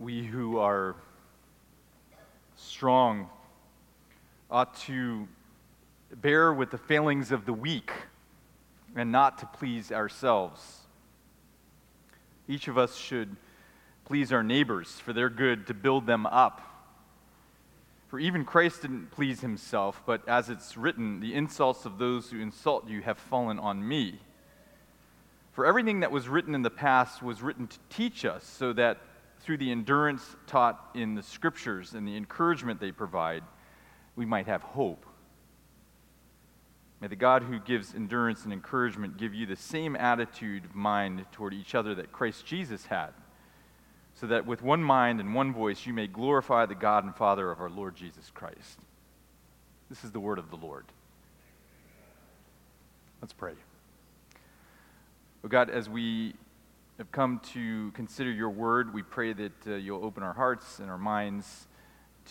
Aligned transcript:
we 0.00 0.24
who 0.24 0.58
are 0.58 0.96
strong 2.56 3.28
ought 4.50 4.74
to 4.74 5.28
bear 6.22 6.54
with 6.54 6.70
the 6.70 6.78
failings 6.78 7.30
of 7.30 7.44
the 7.44 7.52
weak 7.52 7.92
and 8.96 9.12
not 9.12 9.38
to 9.38 9.46
please 9.46 9.92
ourselves. 9.92 10.78
Each 12.48 12.66
of 12.66 12.78
us 12.78 12.96
should 12.96 13.36
please 14.06 14.32
our 14.32 14.42
neighbors 14.42 14.98
for 14.98 15.12
their 15.12 15.28
good 15.28 15.66
to 15.66 15.74
build 15.74 16.06
them 16.06 16.24
up. 16.24 16.62
For 18.08 18.18
even 18.18 18.46
Christ 18.46 18.82
didn't 18.82 19.10
please 19.10 19.42
himself, 19.42 20.02
but 20.06 20.26
as 20.26 20.48
it's 20.48 20.78
written, 20.78 21.20
the 21.20 21.34
insults 21.34 21.84
of 21.84 21.98
those 21.98 22.30
who 22.30 22.40
insult 22.40 22.88
you 22.88 23.02
have 23.02 23.18
fallen 23.18 23.58
on 23.58 23.86
me. 23.86 24.18
For 25.52 25.66
everything 25.66 26.00
that 26.00 26.10
was 26.10 26.26
written 26.26 26.54
in 26.54 26.62
the 26.62 26.70
past 26.70 27.22
was 27.22 27.42
written 27.42 27.66
to 27.66 27.78
teach 27.90 28.24
us, 28.24 28.44
so 28.44 28.72
that 28.72 28.98
through 29.40 29.58
the 29.58 29.70
endurance 29.70 30.36
taught 30.46 30.90
in 30.94 31.14
the 31.14 31.22
scriptures 31.22 31.94
and 31.94 32.06
the 32.06 32.16
encouragement 32.16 32.80
they 32.80 32.92
provide, 32.92 33.42
we 34.16 34.26
might 34.26 34.46
have 34.46 34.62
hope. 34.62 35.06
May 37.00 37.08
the 37.08 37.16
God 37.16 37.42
who 37.42 37.58
gives 37.58 37.94
endurance 37.94 38.44
and 38.44 38.52
encouragement 38.52 39.16
give 39.16 39.32
you 39.32 39.46
the 39.46 39.56
same 39.56 39.96
attitude 39.96 40.66
of 40.66 40.74
mind 40.74 41.24
toward 41.32 41.54
each 41.54 41.74
other 41.74 41.94
that 41.94 42.12
Christ 42.12 42.44
Jesus 42.44 42.84
had, 42.86 43.10
so 44.14 44.26
that 44.26 44.46
with 44.46 44.62
one 44.62 44.82
mind 44.82 45.20
and 45.20 45.34
one 45.34 45.54
voice 45.54 45.86
you 45.86 45.94
may 45.94 46.06
glorify 46.06 46.66
the 46.66 46.74
God 46.74 47.04
and 47.04 47.16
Father 47.16 47.50
of 47.50 47.60
our 47.60 47.70
Lord 47.70 47.96
Jesus 47.96 48.30
Christ. 48.34 48.78
This 49.88 50.04
is 50.04 50.12
the 50.12 50.20
word 50.20 50.38
of 50.38 50.50
the 50.50 50.56
Lord. 50.56 50.84
Let's 53.22 53.32
pray. 53.32 53.54
Oh 55.42 55.48
God, 55.48 55.70
as 55.70 55.88
we 55.88 56.34
have 57.00 57.10
come 57.12 57.40
to 57.54 57.90
consider 57.92 58.30
your 58.30 58.50
word, 58.50 58.92
we 58.92 59.02
pray 59.02 59.32
that 59.32 59.66
uh, 59.66 59.70
you'll 59.70 60.04
open 60.04 60.22
our 60.22 60.34
hearts 60.34 60.80
and 60.80 60.90
our 60.90 60.98
minds 60.98 61.66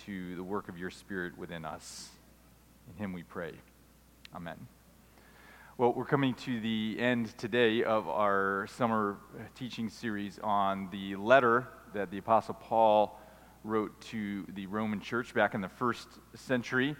to 0.05 0.35
the 0.35 0.43
work 0.43 0.69
of 0.69 0.77
your 0.77 0.91
Spirit 0.91 1.35
within 1.39 1.65
us. 1.65 2.09
In 2.87 3.03
him 3.03 3.11
we 3.11 3.23
pray. 3.23 3.53
Amen. 4.35 4.67
Well, 5.79 5.91
we're 5.91 6.05
coming 6.05 6.35
to 6.35 6.59
the 6.59 6.97
end 6.99 7.35
today 7.39 7.83
of 7.83 8.07
our 8.07 8.67
summer 8.77 9.17
teaching 9.55 9.89
series 9.89 10.37
on 10.43 10.89
the 10.91 11.15
letter 11.15 11.67
that 11.95 12.11
the 12.11 12.19
Apostle 12.19 12.53
Paul 12.53 13.19
wrote 13.63 13.99
to 14.01 14.45
the 14.53 14.67
Roman 14.67 14.99
church 14.99 15.33
back 15.33 15.55
in 15.55 15.61
the 15.61 15.69
first 15.69 16.07
century. 16.35 16.95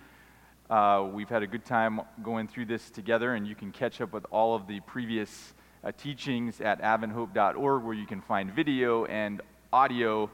Uh, 0.71 1.07
we've 1.13 1.29
had 1.29 1.43
a 1.43 1.47
good 1.47 1.65
time 1.65 2.01
going 2.23 2.47
through 2.47 2.65
this 2.65 2.89
together, 2.89 3.35
and 3.35 3.45
you 3.45 3.53
can 3.53 3.71
catch 3.71 4.01
up 4.01 4.11
with 4.11 4.25
all 4.31 4.55
of 4.55 4.65
the 4.65 4.79
previous 4.79 5.53
uh, 5.83 5.91
teachings 5.91 6.61
at 6.61 6.81
adventhope.org, 6.81 7.83
where 7.83 7.93
you 7.93 8.05
can 8.05 8.21
find 8.21 8.53
video 8.53 9.05
and 9.05 9.41
audio 9.71 10.29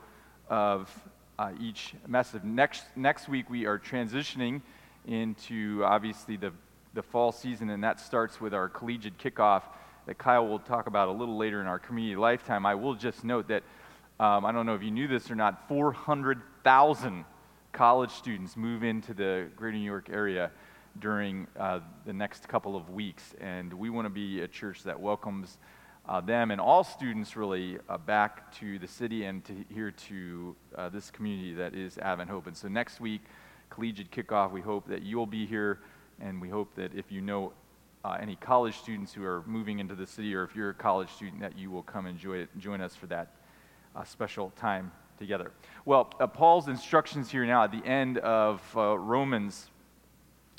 of 0.49 0.89
uh, 1.37 1.51
each 1.59 1.93
message. 2.07 2.43
Next, 2.43 2.83
next 2.95 3.27
week, 3.27 3.49
we 3.49 3.65
are 3.65 3.79
transitioning 3.79 4.61
into 5.05 5.83
obviously 5.83 6.37
the 6.37 6.51
the 6.95 7.03
fall 7.03 7.31
season, 7.31 7.69
and 7.69 7.83
that 7.83 7.99
starts 7.99 8.41
with 8.41 8.53
our 8.53 8.69
collegiate 8.69 9.17
kickoff 9.17 9.63
that 10.07 10.17
Kyle 10.17 10.47
will 10.47 10.59
talk 10.59 10.87
about 10.87 11.09
a 11.09 11.11
little 11.11 11.37
later 11.37 11.61
in 11.61 11.67
our 11.67 11.77
community 11.77 12.15
lifetime. 12.15 12.65
I 12.65 12.75
will 12.75 12.95
just 12.95 13.23
note 13.23 13.49
that 13.49 13.63
um, 14.19 14.45
I 14.45 14.51
don't 14.51 14.65
know 14.65 14.75
if 14.75 14.81
you 14.81 14.91
knew 14.91 15.07
this 15.07 15.29
or 15.29 15.35
not, 15.35 15.67
400,000 15.67 17.25
college 17.73 18.11
students 18.11 18.55
move 18.55 18.83
into 18.83 19.13
the 19.13 19.49
greater 19.57 19.77
New 19.77 19.83
York 19.83 20.09
area 20.09 20.51
during 20.99 21.47
uh, 21.59 21.79
the 22.05 22.13
next 22.13 22.47
couple 22.47 22.75
of 22.75 22.89
weeks, 22.89 23.33
and 23.41 23.73
we 23.73 23.89
want 23.89 24.05
to 24.05 24.09
be 24.09 24.41
a 24.41 24.47
church 24.47 24.83
that 24.83 24.99
welcomes 24.99 25.57
uh, 26.07 26.21
them 26.21 26.51
and 26.51 26.61
all 26.61 26.83
students 26.83 27.35
really 27.35 27.77
uh, 27.89 27.97
back 27.97 28.51
to 28.53 28.77
the 28.79 28.87
city 28.87 29.25
and 29.25 29.43
to 29.43 29.53
here 29.73 29.91
to 29.91 30.55
uh, 30.75 30.89
this 30.89 31.09
community 31.09 31.53
that 31.53 31.73
is 31.73 31.97
Advent 31.97 32.29
Hope. 32.29 32.47
And 32.47 32.55
so 32.55 32.67
next 32.67 32.99
week, 32.99 33.21
collegiate 33.69 34.11
kickoff, 34.11 34.51
we 34.51 34.61
hope 34.61 34.87
that 34.87 35.01
you'll 35.01 35.25
be 35.25 35.45
here 35.45 35.79
and 36.19 36.39
we 36.39 36.47
hope 36.47 36.75
that 36.75 36.93
if 36.93 37.11
you 37.11 37.21
know 37.21 37.53
uh, 38.03 38.17
any 38.21 38.35
college 38.35 38.77
students 38.77 39.11
who 39.11 39.25
are 39.25 39.43
moving 39.47 39.79
into 39.79 39.95
the 39.95 40.05
city, 40.05 40.35
or 40.35 40.43
if 40.43 40.55
you're 40.55 40.69
a 40.69 40.73
college 40.75 41.09
student, 41.09 41.41
that 41.41 41.57
you 41.57 41.71
will 41.71 41.81
come 41.81 42.05
and 42.05 42.19
join, 42.19 42.81
us 42.81 42.95
for 42.95 43.07
that 43.07 43.35
uh, 43.95 44.03
special 44.03 44.51
time 44.55 44.91
together. 45.17 45.51
Well, 45.85 46.05
Paul's 46.05 46.67
instructions 46.67 47.31
here 47.31 47.45
now 47.45 47.63
at 47.63 47.71
the 47.71 47.83
end 47.83 48.19
of 48.19 48.61
Romans 48.75 49.71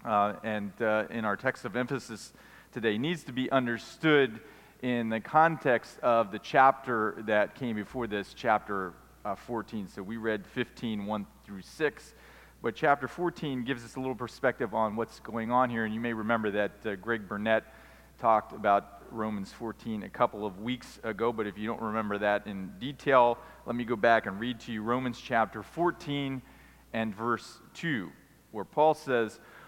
uh, 0.04 0.34
and 0.42 0.72
uh, 0.80 1.04
in 1.10 1.24
our 1.24 1.36
text 1.36 1.64
of 1.64 1.76
emphasis 1.76 2.32
today 2.72 2.98
needs 2.98 3.24
to 3.24 3.32
be 3.32 3.50
understood 3.50 4.40
in 4.82 5.08
the 5.08 5.20
context 5.20 5.98
of 6.00 6.30
the 6.30 6.38
chapter 6.38 7.16
that 7.26 7.54
came 7.54 7.76
before 7.76 8.06
this, 8.06 8.34
chapter 8.34 8.92
14. 9.34 9.88
So 9.88 10.02
we 10.02 10.16
read 10.16 10.46
15, 10.46 11.06
1 11.06 11.26
through 11.44 11.62
6. 11.62 12.14
But 12.62 12.74
chapter 12.74 13.08
14 13.08 13.64
gives 13.64 13.84
us 13.84 13.96
a 13.96 14.00
little 14.00 14.14
perspective 14.14 14.74
on 14.74 14.96
what's 14.96 15.20
going 15.20 15.50
on 15.50 15.70
here. 15.70 15.84
And 15.84 15.94
you 15.94 16.00
may 16.00 16.12
remember 16.12 16.50
that 16.52 16.72
uh, 16.84 16.94
Greg 16.96 17.28
Burnett 17.28 17.64
talked 18.18 18.52
about 18.52 19.02
Romans 19.10 19.52
14 19.52 20.02
a 20.02 20.08
couple 20.08 20.46
of 20.46 20.60
weeks 20.60 20.98
ago. 21.02 21.32
But 21.32 21.46
if 21.46 21.58
you 21.58 21.66
don't 21.66 21.82
remember 21.82 22.18
that 22.18 22.46
in 22.46 22.72
detail, 22.78 23.38
let 23.66 23.76
me 23.76 23.84
go 23.84 23.96
back 23.96 24.26
and 24.26 24.38
read 24.38 24.60
to 24.60 24.72
you 24.72 24.82
Romans 24.82 25.20
chapter 25.20 25.62
14 25.62 26.40
and 26.92 27.14
verse 27.14 27.58
2, 27.74 28.10
where 28.52 28.64
Paul 28.64 28.94
says, 28.94 29.38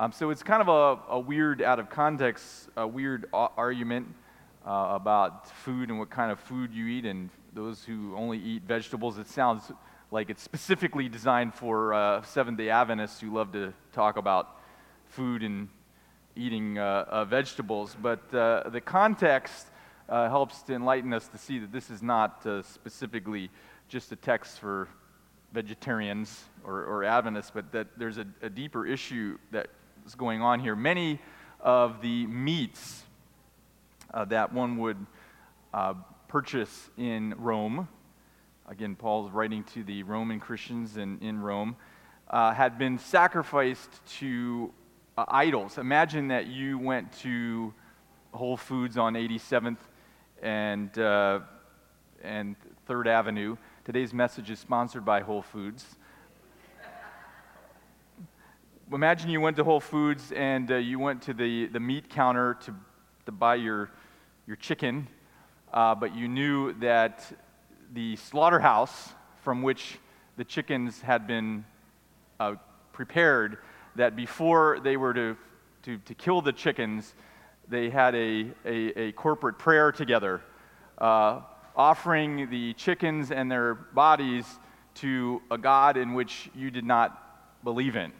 Um, 0.00 0.12
so 0.12 0.30
it's 0.30 0.44
kind 0.44 0.62
of 0.62 0.68
a, 0.68 1.14
a, 1.14 1.18
weird, 1.18 1.60
out 1.60 1.80
of 1.80 1.90
context, 1.90 2.68
a 2.76 2.86
weird 2.86 3.26
argument 3.32 4.06
uh, 4.64 4.90
about 4.92 5.48
food 5.48 5.88
and 5.88 5.98
what 5.98 6.08
kind 6.08 6.30
of 6.30 6.38
food 6.38 6.72
you 6.72 6.86
eat, 6.86 7.04
and 7.04 7.30
those 7.52 7.82
who 7.82 8.14
only 8.16 8.38
eat 8.38 8.62
vegetables. 8.62 9.18
It 9.18 9.26
sounds 9.26 9.72
like 10.12 10.30
it's 10.30 10.40
specifically 10.40 11.08
designed 11.08 11.52
for 11.52 11.94
uh, 11.94 12.22
Seventh 12.22 12.58
day 12.58 12.70
Adventists 12.70 13.20
who 13.20 13.34
love 13.34 13.50
to 13.54 13.72
talk 13.92 14.16
about 14.16 14.60
food 15.08 15.42
and 15.42 15.68
eating 16.36 16.78
uh, 16.78 17.04
uh, 17.08 17.24
vegetables. 17.24 17.96
But 18.00 18.32
uh, 18.32 18.70
the 18.70 18.80
context 18.80 19.66
uh, 20.08 20.28
helps 20.28 20.62
to 20.62 20.74
enlighten 20.74 21.12
us 21.12 21.26
to 21.26 21.38
see 21.38 21.58
that 21.58 21.72
this 21.72 21.90
is 21.90 22.04
not 22.04 22.46
specifically 22.62 23.50
just 23.88 24.12
a 24.12 24.16
text 24.16 24.60
for 24.60 24.86
vegetarians 25.52 26.44
or, 26.62 26.84
or 26.84 27.02
Adventists, 27.02 27.50
but 27.50 27.72
that 27.72 27.88
there's 27.96 28.18
a, 28.18 28.26
a 28.42 28.48
deeper 28.48 28.86
issue 28.86 29.38
that 29.50 29.66
is 30.08 30.14
going 30.14 30.42
on 30.42 30.60
here. 30.60 30.74
Many 30.74 31.20
of 31.60 32.00
the 32.00 32.26
meats 32.26 33.04
that 34.26 34.52
one 34.52 34.78
would 34.78 35.06
purchase 36.28 36.90
in 36.96 37.34
Rome 37.38 37.88
again, 38.68 38.94
Paul's 38.94 39.32
writing 39.32 39.64
to 39.64 39.82
the 39.82 40.02
Roman 40.02 40.40
Christians 40.40 40.98
in, 40.98 41.18
in 41.20 41.40
Rome, 41.40 41.76
uh, 42.28 42.52
had 42.52 42.78
been 42.78 42.98
sacrificed 42.98 44.04
to 44.18 44.72
uh, 45.16 45.24
idols. 45.28 45.78
Imagine 45.78 46.28
that 46.28 46.46
you 46.46 46.78
went 46.78 47.10
to 47.20 47.72
Whole 48.32 48.58
Foods 48.58 48.98
on 48.98 49.14
87th 49.14 49.78
and, 50.42 50.96
uh, 50.98 51.40
and 52.22 52.56
3rd 52.86 53.06
Avenue. 53.06 53.56
Today's 53.84 54.12
message 54.12 54.50
is 54.50 54.58
sponsored 54.58 55.04
by 55.04 55.20
Whole 55.22 55.42
Foods. 55.42 55.96
Imagine 58.90 59.28
you 59.28 59.42
went 59.42 59.54
to 59.58 59.64
Whole 59.64 59.80
Foods 59.80 60.32
and 60.32 60.70
uh, 60.70 60.76
you 60.76 60.98
went 60.98 61.20
to 61.20 61.34
the, 61.34 61.66
the 61.66 61.78
meat 61.78 62.08
counter 62.08 62.56
to, 62.62 62.74
to 63.26 63.32
buy 63.32 63.56
your, 63.56 63.90
your 64.46 64.56
chicken, 64.56 65.06
uh, 65.74 65.94
but 65.94 66.16
you 66.16 66.26
knew 66.26 66.72
that 66.80 67.22
the 67.92 68.16
slaughterhouse 68.16 69.10
from 69.42 69.60
which 69.60 69.98
the 70.38 70.44
chickens 70.44 71.02
had 71.02 71.26
been 71.26 71.66
uh, 72.40 72.54
prepared, 72.94 73.58
that 73.96 74.16
before 74.16 74.80
they 74.82 74.96
were 74.96 75.12
to, 75.12 75.36
to, 75.82 75.98
to, 75.98 76.14
kill 76.14 76.40
the 76.40 76.52
chickens, 76.52 77.14
they 77.68 77.90
had 77.90 78.14
a, 78.14 78.46
a, 78.64 78.98
a 78.98 79.12
corporate 79.12 79.58
prayer 79.58 79.92
together, 79.92 80.40
uh, 80.96 81.42
offering 81.76 82.48
the 82.48 82.72
chickens 82.72 83.32
and 83.32 83.52
their 83.52 83.74
bodies 83.74 84.46
to 84.94 85.42
a 85.50 85.58
God 85.58 85.98
in 85.98 86.14
which 86.14 86.48
you 86.54 86.70
did 86.70 86.86
not 86.86 87.62
believe 87.62 87.94
in. 87.94 88.12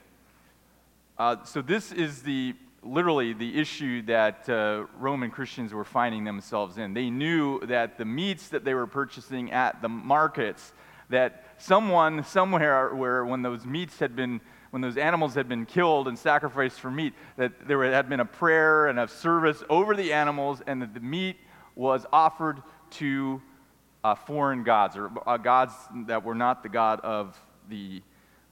Uh, 1.18 1.42
so, 1.42 1.60
this 1.60 1.90
is 1.90 2.22
the 2.22 2.54
literally 2.84 3.32
the 3.32 3.58
issue 3.58 4.02
that 4.02 4.48
uh, 4.48 4.84
Roman 4.98 5.32
Christians 5.32 5.74
were 5.74 5.84
finding 5.84 6.22
themselves 6.22 6.78
in. 6.78 6.94
They 6.94 7.10
knew 7.10 7.58
that 7.66 7.98
the 7.98 8.04
meats 8.04 8.50
that 8.50 8.64
they 8.64 8.72
were 8.72 8.86
purchasing 8.86 9.50
at 9.50 9.82
the 9.82 9.88
markets, 9.88 10.72
that 11.10 11.44
someone 11.58 12.22
somewhere 12.22 12.94
where 12.94 13.24
when 13.24 13.42
those 13.42 13.66
meats 13.66 13.98
had 13.98 14.14
been 14.14 14.40
when 14.70 14.80
those 14.80 14.96
animals 14.96 15.34
had 15.34 15.48
been 15.48 15.66
killed 15.66 16.06
and 16.06 16.16
sacrificed 16.16 16.78
for 16.78 16.90
meat, 16.90 17.14
that 17.36 17.66
there 17.66 17.82
had 17.90 18.08
been 18.08 18.20
a 18.20 18.24
prayer 18.24 18.86
and 18.86 19.00
a 19.00 19.08
service 19.08 19.64
over 19.68 19.96
the 19.96 20.12
animals, 20.12 20.62
and 20.68 20.82
that 20.82 20.94
the 20.94 21.00
meat 21.00 21.36
was 21.74 22.06
offered 22.12 22.62
to 22.90 23.42
uh, 24.04 24.14
foreign 24.14 24.62
gods 24.62 24.96
or 24.96 25.10
uh, 25.26 25.36
gods 25.36 25.72
that 26.06 26.22
were 26.22 26.34
not 26.34 26.62
the 26.62 26.68
God 26.68 27.00
of 27.00 27.36
the 27.68 28.02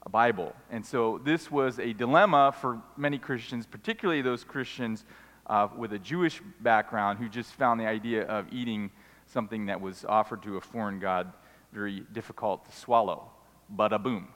Bible. 0.09 0.55
And 0.69 0.85
so 0.85 1.19
this 1.23 1.51
was 1.51 1.79
a 1.79 1.93
dilemma 1.93 2.53
for 2.59 2.81
many 2.95 3.17
Christians, 3.17 3.65
particularly 3.65 4.21
those 4.21 4.43
Christians 4.43 5.05
uh, 5.47 5.67
with 5.75 5.93
a 5.93 5.99
Jewish 5.99 6.41
background 6.61 7.19
who 7.19 7.29
just 7.29 7.53
found 7.53 7.79
the 7.79 7.87
idea 7.87 8.23
of 8.23 8.51
eating 8.51 8.91
something 9.25 9.65
that 9.67 9.79
was 9.79 10.05
offered 10.05 10.43
to 10.43 10.57
a 10.57 10.61
foreign 10.61 10.99
god 10.99 11.31
very 11.73 12.01
difficult 12.13 12.65
to 12.65 12.75
swallow. 12.75 13.29
Bada 13.75 14.01
boom. 14.01 14.27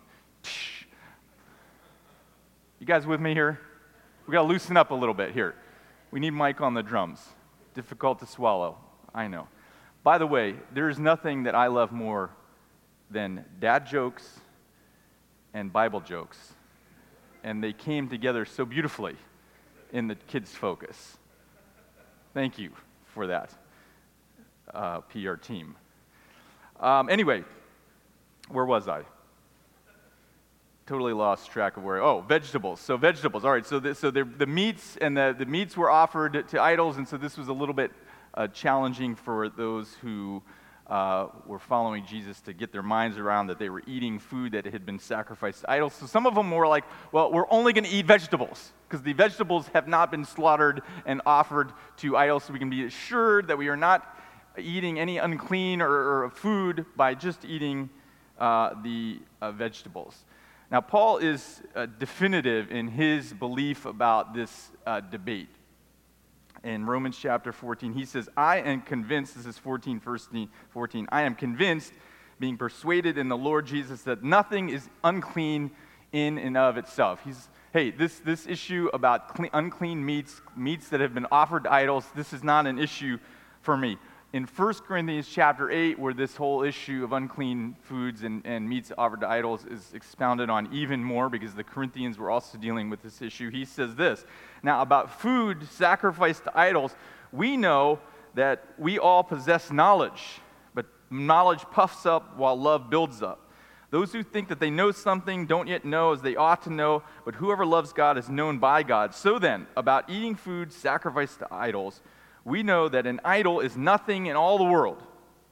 You 2.79 2.85
guys 2.85 3.05
with 3.05 3.21
me 3.21 3.33
here? 3.33 3.59
We 4.27 4.33
got 4.33 4.41
to 4.41 4.47
loosen 4.47 4.75
up 4.75 4.91
a 4.91 4.95
little 4.95 5.13
bit 5.13 5.31
here. 5.31 5.55
We 6.11 6.19
need 6.19 6.31
Mike 6.31 6.61
on 6.61 6.73
the 6.73 6.83
drums. 6.83 7.21
Difficult 7.73 8.19
to 8.19 8.25
swallow. 8.25 8.77
I 9.13 9.27
know. 9.27 9.47
By 10.03 10.17
the 10.17 10.27
way, 10.27 10.55
there 10.73 10.89
is 10.89 10.99
nothing 10.99 11.43
that 11.43 11.55
I 11.55 11.67
love 11.67 11.91
more 11.91 12.31
than 13.09 13.45
dad 13.59 13.85
jokes 13.85 14.39
and 15.53 15.71
Bible 15.71 15.99
jokes. 15.99 16.53
And 17.43 17.63
they 17.63 17.73
came 17.73 18.07
together 18.07 18.45
so 18.45 18.65
beautifully 18.65 19.15
in 19.91 20.07
the 20.07 20.15
kids' 20.15 20.53
focus. 20.53 21.17
Thank 22.33 22.57
you 22.57 22.71
for 23.13 23.27
that, 23.27 23.51
uh, 24.73 25.01
PR 25.01 25.33
team. 25.33 25.75
Um, 26.79 27.09
anyway, 27.09 27.43
where 28.49 28.65
was 28.65 28.87
I? 28.87 29.03
Totally 30.87 31.13
lost 31.13 31.51
track 31.51 31.77
of 31.77 31.83
where. 31.83 32.01
Oh, 32.01 32.21
vegetables. 32.21 32.79
So 32.79 32.97
vegetables. 32.97 33.45
All 33.45 33.51
right. 33.51 33.65
So 33.65 33.79
the, 33.79 33.95
so 33.95 34.11
the, 34.11 34.23
the 34.23 34.47
meats 34.47 34.97
and 34.99 35.15
the, 35.15 35.35
the 35.37 35.45
meats 35.45 35.77
were 35.77 35.89
offered 35.89 36.47
to 36.49 36.61
idols, 36.61 36.97
and 36.97 37.07
so 37.07 37.17
this 37.17 37.37
was 37.37 37.47
a 37.47 37.53
little 37.53 37.75
bit 37.75 37.91
uh, 38.33 38.47
challenging 38.47 39.15
for 39.15 39.49
those 39.49 39.93
who 40.01 40.41
uh, 40.91 41.29
were 41.47 41.57
following 41.57 42.05
Jesus 42.05 42.41
to 42.41 42.51
get 42.51 42.73
their 42.73 42.83
minds 42.83 43.17
around 43.17 43.47
that 43.47 43.57
they 43.57 43.69
were 43.69 43.81
eating 43.87 44.19
food 44.19 44.51
that 44.51 44.65
had 44.65 44.85
been 44.85 44.99
sacrificed 44.99 45.61
to 45.61 45.71
idols. 45.71 45.93
So 45.93 46.05
some 46.05 46.25
of 46.25 46.35
them 46.35 46.51
were 46.51 46.67
like, 46.67 46.83
well, 47.13 47.31
we're 47.31 47.49
only 47.49 47.71
going 47.71 47.85
to 47.85 47.89
eat 47.89 48.05
vegetables 48.05 48.73
because 48.89 49.01
the 49.01 49.13
vegetables 49.13 49.69
have 49.73 49.87
not 49.87 50.11
been 50.11 50.25
slaughtered 50.25 50.81
and 51.05 51.21
offered 51.25 51.71
to 51.97 52.17
idols, 52.17 52.43
so 52.43 52.51
we 52.51 52.59
can 52.59 52.69
be 52.69 52.83
assured 52.83 53.47
that 53.47 53.57
we 53.57 53.69
are 53.69 53.77
not 53.77 54.17
eating 54.57 54.99
any 54.99 55.17
unclean 55.17 55.81
or, 55.81 56.23
or 56.25 56.29
food 56.29 56.85
by 56.97 57.15
just 57.15 57.45
eating 57.45 57.89
uh, 58.37 58.73
the 58.83 59.19
uh, 59.41 59.53
vegetables. 59.53 60.25
Now, 60.69 60.81
Paul 60.81 61.19
is 61.19 61.61
uh, 61.73 61.85
definitive 61.85 62.69
in 62.69 62.89
his 62.89 63.31
belief 63.31 63.85
about 63.85 64.33
this 64.33 64.71
uh, 64.85 64.99
debate 64.99 65.47
in 66.63 66.85
Romans 66.85 67.17
chapter 67.17 67.51
14. 67.51 67.93
He 67.93 68.05
says, 68.05 68.29
I 68.37 68.57
am 68.57 68.81
convinced, 68.81 69.35
this 69.35 69.45
is 69.45 69.57
14, 69.57 69.99
verse 69.99 70.27
14, 70.69 71.07
I 71.11 71.23
am 71.23 71.35
convinced, 71.35 71.93
being 72.39 72.57
persuaded 72.57 73.17
in 73.17 73.29
the 73.29 73.37
Lord 73.37 73.65
Jesus, 73.65 74.01
that 74.03 74.23
nothing 74.23 74.69
is 74.69 74.89
unclean 75.03 75.71
in 76.11 76.37
and 76.37 76.57
of 76.57 76.77
itself. 76.77 77.21
He's, 77.23 77.49
hey, 77.73 77.91
this, 77.91 78.19
this 78.19 78.47
issue 78.47 78.89
about 78.93 79.35
clean, 79.35 79.49
unclean 79.53 80.05
meats, 80.05 80.41
meats 80.55 80.89
that 80.89 80.99
have 80.99 81.13
been 81.13 81.27
offered 81.31 81.63
to 81.63 81.73
idols, 81.73 82.05
this 82.15 82.33
is 82.33 82.43
not 82.43 82.67
an 82.67 82.79
issue 82.79 83.17
for 83.61 83.77
me 83.77 83.97
in 84.33 84.45
1 84.45 84.73
Corinthians 84.87 85.27
chapter 85.27 85.69
8, 85.69 85.99
where 85.99 86.13
this 86.13 86.37
whole 86.37 86.63
issue 86.63 87.03
of 87.03 87.11
unclean 87.11 87.75
foods 87.81 88.23
and, 88.23 88.41
and 88.45 88.67
meats 88.67 88.91
offered 88.97 89.19
to 89.21 89.27
idols 89.27 89.65
is 89.65 89.91
expounded 89.93 90.49
on 90.49 90.69
even 90.71 91.03
more 91.03 91.29
because 91.29 91.53
the 91.53 91.65
Corinthians 91.65 92.17
were 92.17 92.29
also 92.29 92.57
dealing 92.57 92.89
with 92.89 93.01
this 93.01 93.21
issue, 93.21 93.49
he 93.49 93.65
says 93.65 93.95
this 93.95 94.25
Now, 94.63 94.81
about 94.81 95.19
food 95.19 95.67
sacrificed 95.69 96.45
to 96.45 96.57
idols, 96.57 96.95
we 97.33 97.57
know 97.57 97.99
that 98.35 98.63
we 98.77 98.97
all 98.97 99.23
possess 99.23 99.69
knowledge, 99.69 100.39
but 100.73 100.85
knowledge 101.09 101.65
puffs 101.71 102.05
up 102.05 102.37
while 102.37 102.57
love 102.57 102.89
builds 102.89 103.21
up. 103.21 103.51
Those 103.89 104.13
who 104.13 104.23
think 104.23 104.47
that 104.47 104.61
they 104.61 104.69
know 104.69 104.91
something 104.91 105.45
don't 105.45 105.67
yet 105.67 105.83
know 105.83 106.13
as 106.13 106.21
they 106.21 106.37
ought 106.37 106.61
to 106.61 106.69
know, 106.69 107.03
but 107.25 107.35
whoever 107.35 107.65
loves 107.65 107.91
God 107.91 108.17
is 108.17 108.29
known 108.29 108.59
by 108.59 108.83
God. 108.83 109.13
So 109.13 109.37
then, 109.37 109.67
about 109.75 110.09
eating 110.09 110.35
food 110.35 110.71
sacrificed 110.71 111.39
to 111.39 111.53
idols, 111.53 111.99
we 112.43 112.63
know 112.63 112.89
that 112.89 113.05
an 113.05 113.21
idol 113.23 113.59
is 113.59 113.77
nothing 113.77 114.27
in 114.27 114.35
all 114.35 114.57
the 114.57 114.63
world, 114.63 115.01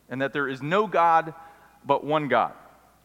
and 0.10 0.22
that 0.22 0.34
there 0.34 0.48
is 0.48 0.62
no 0.62 0.88
God 0.88 1.34
but 1.86 2.04
one 2.04 2.28
God. 2.28 2.54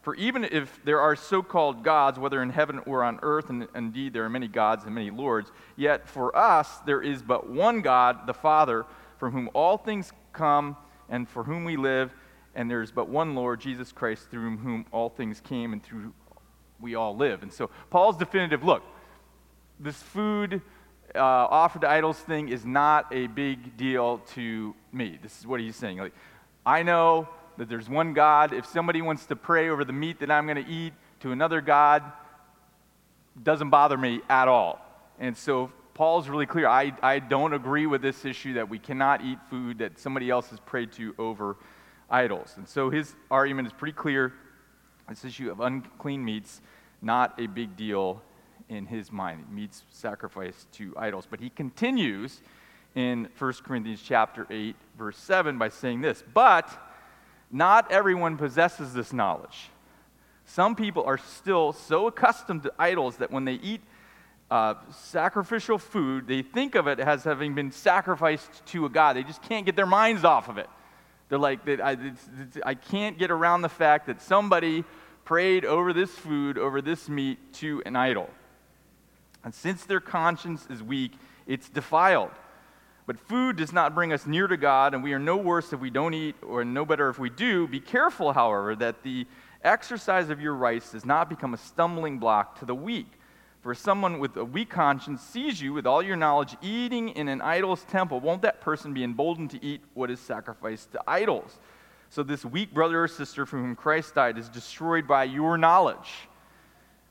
For 0.01 0.13
even 0.15 0.43
if 0.43 0.83
there 0.85 1.01
are 1.01 1.15
so 1.15 1.41
called 1.41 1.83
gods, 1.83 2.19
whether 2.19 2.41
in 2.43 2.51
heaven 2.51 2.79
or 2.85 3.03
on 3.03 3.19
earth, 3.23 3.49
and 3.49 3.67
indeed 3.73 4.13
there 4.13 4.23
are 4.23 4.29
many 4.29 4.47
gods 4.47 4.85
and 4.85 4.93
many 4.93 5.09
lords, 5.09 5.51
yet 5.75 6.07
for 6.07 6.35
us 6.37 6.77
there 6.85 7.01
is 7.01 7.23
but 7.23 7.49
one 7.49 7.81
God, 7.81 8.27
the 8.27 8.33
Father, 8.33 8.85
from 9.17 9.31
whom 9.31 9.49
all 9.53 9.77
things 9.77 10.11
come 10.31 10.77
and 11.09 11.27
for 11.27 11.43
whom 11.43 11.65
we 11.65 11.75
live, 11.75 12.13
and 12.53 12.69
there 12.69 12.81
is 12.81 12.91
but 12.91 13.09
one 13.09 13.33
Lord, 13.33 13.59
Jesus 13.59 13.91
Christ, 13.91 14.29
through 14.29 14.57
whom 14.57 14.85
all 14.91 15.09
things 15.09 15.41
came 15.41 15.73
and 15.73 15.83
through 15.83 16.13
we 16.79 16.93
all 16.93 17.15
live. 17.15 17.41
And 17.41 17.51
so 17.51 17.69
Paul's 17.89 18.17
definitive 18.17 18.63
look, 18.63 18.83
this 19.79 20.01
food 20.01 20.61
uh, 21.15 21.21
offered 21.21 21.81
to 21.81 21.89
idols 21.89 22.19
thing 22.19 22.49
is 22.49 22.65
not 22.65 23.07
a 23.11 23.27
big 23.27 23.77
deal 23.77 24.19
to 24.33 24.75
me. 24.91 25.19
This 25.21 25.39
is 25.39 25.47
what 25.47 25.59
he's 25.59 25.75
saying. 25.75 25.97
Like, 25.97 26.13
I 26.65 26.83
know 26.83 27.27
that 27.57 27.69
there's 27.69 27.89
one 27.89 28.13
God. 28.13 28.53
If 28.53 28.65
somebody 28.65 29.01
wants 29.01 29.25
to 29.27 29.35
pray 29.35 29.69
over 29.69 29.85
the 29.85 29.93
meat 29.93 30.19
that 30.19 30.29
I'm 30.29 30.45
going 30.45 30.63
to 30.63 30.69
eat 30.69 30.93
to 31.21 31.31
another 31.31 31.61
God, 31.61 32.03
doesn't 33.41 33.69
bother 33.69 33.97
me 33.97 34.21
at 34.29 34.47
all. 34.47 34.79
And 35.19 35.35
so 35.35 35.71
Paul's 35.93 36.27
really 36.27 36.45
clear. 36.45 36.67
I, 36.67 36.93
I 37.01 37.19
don't 37.19 37.53
agree 37.53 37.85
with 37.85 38.01
this 38.01 38.25
issue 38.25 38.53
that 38.53 38.69
we 38.69 38.79
cannot 38.79 39.23
eat 39.23 39.39
food 39.49 39.79
that 39.79 39.97
somebody 39.99 40.29
else 40.29 40.49
has 40.49 40.59
prayed 40.59 40.91
to 40.93 41.15
over 41.17 41.57
idols. 42.09 42.53
And 42.57 42.67
so 42.67 42.89
his 42.89 43.15
argument 43.31 43.67
is 43.67 43.73
pretty 43.73 43.93
clear. 43.93 44.33
This 45.07 45.23
issue 45.23 45.51
of 45.51 45.59
unclean 45.59 46.25
meats, 46.25 46.61
not 47.01 47.39
a 47.39 47.47
big 47.47 47.77
deal 47.77 48.21
in 48.69 48.85
his 48.85 49.11
mind. 49.11 49.45
meats 49.51 49.83
sacrifice 49.89 50.67
to 50.73 50.93
idols. 50.97 51.27
But 51.29 51.39
he 51.39 51.49
continues 51.49 52.41
in 52.95 53.27
1 53.37 53.53
Corinthians 53.63 54.01
chapter 54.03 54.47
8, 54.49 54.75
verse 54.97 55.17
7 55.17 55.57
by 55.57 55.69
saying 55.69 56.01
this, 56.01 56.23
but 56.33 56.69
not 57.51 57.91
everyone 57.91 58.37
possesses 58.37 58.93
this 58.93 59.13
knowledge. 59.13 59.69
Some 60.45 60.75
people 60.75 61.03
are 61.03 61.17
still 61.17 61.73
so 61.73 62.07
accustomed 62.07 62.63
to 62.63 62.73
idols 62.79 63.17
that 63.17 63.31
when 63.31 63.45
they 63.45 63.55
eat 63.55 63.81
uh, 64.49 64.75
sacrificial 64.91 65.77
food, 65.77 66.27
they 66.27 66.41
think 66.41 66.75
of 66.75 66.87
it 66.87 66.99
as 66.99 67.23
having 67.23 67.55
been 67.55 67.71
sacrificed 67.71 68.65
to 68.67 68.85
a 68.85 68.89
god. 68.89 69.15
They 69.15 69.23
just 69.23 69.41
can't 69.41 69.65
get 69.65 69.75
their 69.75 69.87
minds 69.87 70.23
off 70.23 70.49
of 70.49 70.57
it. 70.57 70.69
They're 71.29 71.39
like, 71.39 71.67
I, 71.67 71.97
it's, 71.99 72.29
it's, 72.39 72.57
I 72.63 72.75
can't 72.75 73.17
get 73.17 73.31
around 73.31 73.63
the 73.63 73.69
fact 73.69 74.05
that 74.05 74.21
somebody 74.21 74.83
prayed 75.23 75.65
over 75.65 75.91
this 75.91 76.11
food, 76.11 76.57
over 76.59 76.81
this 76.81 77.09
meat 77.09 77.39
to 77.53 77.81
an 77.85 77.95
idol. 77.95 78.29
And 79.45 79.53
since 79.53 79.85
their 79.85 80.01
conscience 80.01 80.67
is 80.69 80.83
weak, 80.83 81.13
it's 81.47 81.69
defiled. 81.69 82.31
But 83.05 83.19
food 83.19 83.55
does 83.57 83.71
not 83.71 83.93
bring 83.93 84.11
us 84.11 84.25
near 84.25 84.47
to 84.47 84.57
God, 84.57 84.95
and 84.95 85.03
we 85.03 85.13
are 85.13 85.19
no 85.19 85.37
worse 85.37 85.71
if 85.71 85.79
we 85.79 85.91
don't 85.91 86.15
eat, 86.15 86.35
or 86.41 86.65
no 86.65 86.83
better 86.83 87.07
if 87.09 87.19
we 87.19 87.29
do. 87.29 87.67
Be 87.67 87.79
careful, 87.79 88.33
however, 88.33 88.75
that 88.77 89.03
the 89.03 89.27
exercise 89.63 90.31
of 90.31 90.41
your 90.41 90.55
rights 90.55 90.91
does 90.91 91.05
not 91.05 91.29
become 91.29 91.53
a 91.53 91.57
stumbling 91.57 92.17
block 92.17 92.57
to 92.59 92.65
the 92.65 92.73
weak. 92.73 93.07
For 93.61 93.75
someone 93.75 94.19
with 94.19 94.35
a 94.37 94.45
weak 94.45 94.69
conscience 94.69 95.21
sees 95.21 95.61
you 95.61 95.73
with 95.73 95.85
all 95.85 96.01
your 96.01 96.15
knowledge 96.15 96.55
eating 96.61 97.09
in 97.09 97.27
an 97.27 97.41
idol's 97.41 97.83
temple, 97.83 98.19
won't 98.19 98.41
that 98.41 98.61
person 98.61 98.93
be 98.93 99.03
emboldened 99.03 99.51
to 99.51 99.63
eat 99.63 99.81
what 99.93 100.09
is 100.09 100.19
sacrificed 100.19 100.91
to 100.93 101.01
idols? 101.07 101.59
So 102.09 102.23
this 102.23 102.45
weak 102.45 102.73
brother 102.73 103.03
or 103.03 103.07
sister 103.07 103.45
for 103.45 103.57
whom 103.57 103.75
Christ 103.75 104.15
died 104.15 104.37
is 104.37 104.49
destroyed 104.49 105.07
by 105.07 105.23
your 105.23 105.57
knowledge. 105.57 106.27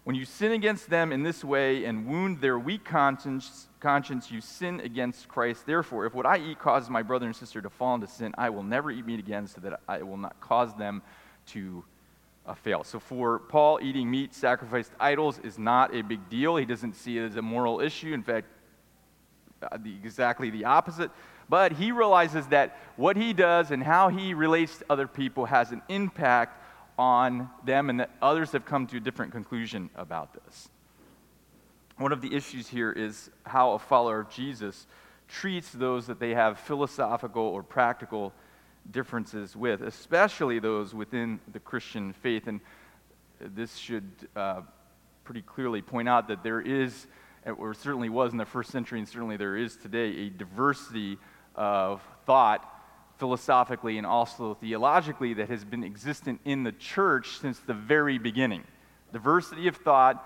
When 0.05 0.15
you 0.15 0.27
sin 0.27 0.53
against 0.53 0.91
them 0.91 1.13
in 1.13 1.23
this 1.23 1.43
way 1.43 1.87
and 1.87 2.07
wound 2.07 2.43
their 2.43 2.59
weak 2.59 2.85
conscience, 2.85 3.69
conscience, 3.81 4.31
you 4.31 4.43
sin 4.43 4.81
against 4.81 5.29
Christ. 5.29 5.65
Therefore, 5.65 6.05
if 6.05 6.13
what 6.13 6.27
I 6.27 6.37
eat 6.37 6.59
causes 6.59 6.91
my 6.91 7.03
brother 7.03 7.25
and 7.25 7.35
sister 7.35 7.63
to 7.63 7.71
fall 7.71 7.95
into 7.95 8.07
sin, 8.07 8.35
I 8.37 8.51
will 8.51 8.63
never 8.63 8.91
eat 8.91 9.07
meat 9.07 9.19
again 9.19 9.47
so 9.47 9.63
that 9.63 9.81
I 9.89 10.03
will 10.03 10.19
not 10.19 10.39
cause 10.41 10.75
them 10.75 11.03
to 11.47 11.83
uh, 12.45 12.53
fail. 12.53 12.85
So 12.85 13.01
for 13.01 13.39
Paul, 13.39 13.81
eating 13.83 14.11
meat 14.11 14.35
sacrificed 14.35 14.93
idols 15.01 15.39
is 15.39 15.59
not 15.59 15.95
a 15.95 16.03
big 16.03 16.29
deal. 16.29 16.57
He 16.57 16.67
doesn't 16.67 16.97
see 16.97 17.17
it 17.17 17.25
as 17.25 17.37
a 17.37 17.43
moral 17.43 17.81
issue. 17.81 18.13
In 18.13 18.23
fact, 18.23 18.47
uh, 19.63 19.79
the, 19.79 19.95
exactly 20.05 20.51
the 20.51 20.67
opposite. 20.67 21.11
But 21.49 21.73
he 21.73 21.93
realizes 21.93 22.47
that 22.49 22.79
what 22.97 23.17
he 23.17 23.33
does 23.33 23.71
and 23.71 23.83
how 23.83 24.09
he 24.09 24.35
relates 24.35 24.79
to 24.79 24.85
other 24.91 25.07
people 25.07 25.47
has 25.47 25.73
an 25.73 25.81
impact 25.89 26.61
on 26.99 27.51
them, 27.65 27.91
and 27.91 28.01
that 28.01 28.11
others 28.23 28.53
have 28.53 28.65
come 28.65 28.87
to 28.87 28.97
a 28.97 29.01
different 29.01 29.33
conclusion 29.33 29.91
about 29.97 30.33
this. 30.45 30.69
One 31.97 32.13
of 32.13 32.21
the 32.21 32.35
issues 32.35 32.69
here 32.69 32.91
is 32.91 33.31
how 33.45 33.73
a 33.73 33.79
follower 33.79 34.21
of 34.21 34.31
Jesus 34.31 34.87
treats 35.29 35.71
those 35.71 36.07
that 36.07 36.19
they 36.19 36.35
have 36.35 36.59
philosophical 36.59 37.43
or 37.43 37.63
practical 37.63 38.33
differences 38.91 39.57
with, 39.57 39.81
especially 39.81 40.59
those 40.59 40.95
within 40.95 41.41
the 41.53 41.61
Christian 41.61 42.13
faith. 42.13 42.47
And 42.47 42.61
this 43.41 43.77
should 43.77 44.11
uh, 44.37 44.63
pretty 45.25 45.43
clearly 45.43 45.83
point 45.83 46.09
out 46.09 46.29
that 46.29 46.43
there 46.43 46.61
is, 46.61 47.07
or 47.59 47.75
certainly 47.75 48.09
was 48.09 48.33
in 48.33 48.39
the 48.39 48.45
first 48.45 48.71
century, 48.71 48.99
and 48.99 49.09
certainly 49.09 49.37
there 49.37 49.57
is 49.57 49.77
today, 49.77 50.27
a 50.27 50.31
diversity 50.31 51.19
of 51.55 52.03
thought 52.27 52.71
philosophically 53.25 53.97
and 53.97 54.07
also 54.07 54.53
theologically 54.53 55.33
that 55.33 55.49
has 55.49 55.65
been 55.65 55.83
existent 55.83 56.39
in 56.45 56.63
the 56.63 56.73
church 56.73 57.39
since 57.41 57.59
the 57.61 57.73
very 57.73 58.19
beginning. 58.19 58.63
Diversity 59.15 59.67
of 59.67 59.77
thought 59.77 60.23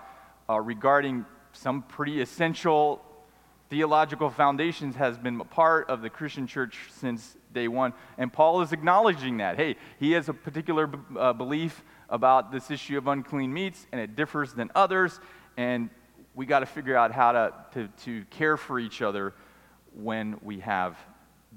uh, 0.49 0.59
regarding 0.59 1.25
some 1.53 1.81
pretty 1.83 2.19
essential 2.19 3.01
theological 3.69 4.29
foundations 4.29 4.97
has 4.97 5.17
been 5.17 5.39
a 5.39 5.45
part 5.45 5.89
of 5.89 6.01
the 6.01 6.09
Christian 6.09 6.45
church 6.45 6.77
since 6.89 7.37
day 7.53 7.69
one. 7.69 7.93
And 8.17 8.33
Paul 8.33 8.59
is 8.63 8.73
acknowledging 8.73 9.37
that. 9.37 9.55
Hey, 9.55 9.77
he 9.97 10.11
has 10.11 10.27
a 10.27 10.33
particular 10.33 10.89
uh, 11.17 11.31
belief 11.31 11.85
about 12.09 12.51
this 12.51 12.69
issue 12.69 12.97
of 12.97 13.07
unclean 13.07 13.53
meats, 13.53 13.87
and 13.93 14.01
it 14.01 14.17
differs 14.17 14.51
than 14.51 14.69
others. 14.75 15.21
And 15.55 15.89
we 16.35 16.45
got 16.45 16.59
to 16.59 16.65
figure 16.65 16.97
out 16.97 17.13
how 17.13 17.31
to, 17.31 17.53
to, 17.75 17.87
to 18.03 18.25
care 18.25 18.57
for 18.57 18.77
each 18.77 19.01
other 19.01 19.33
when 19.93 20.37
we 20.43 20.59
have 20.59 20.97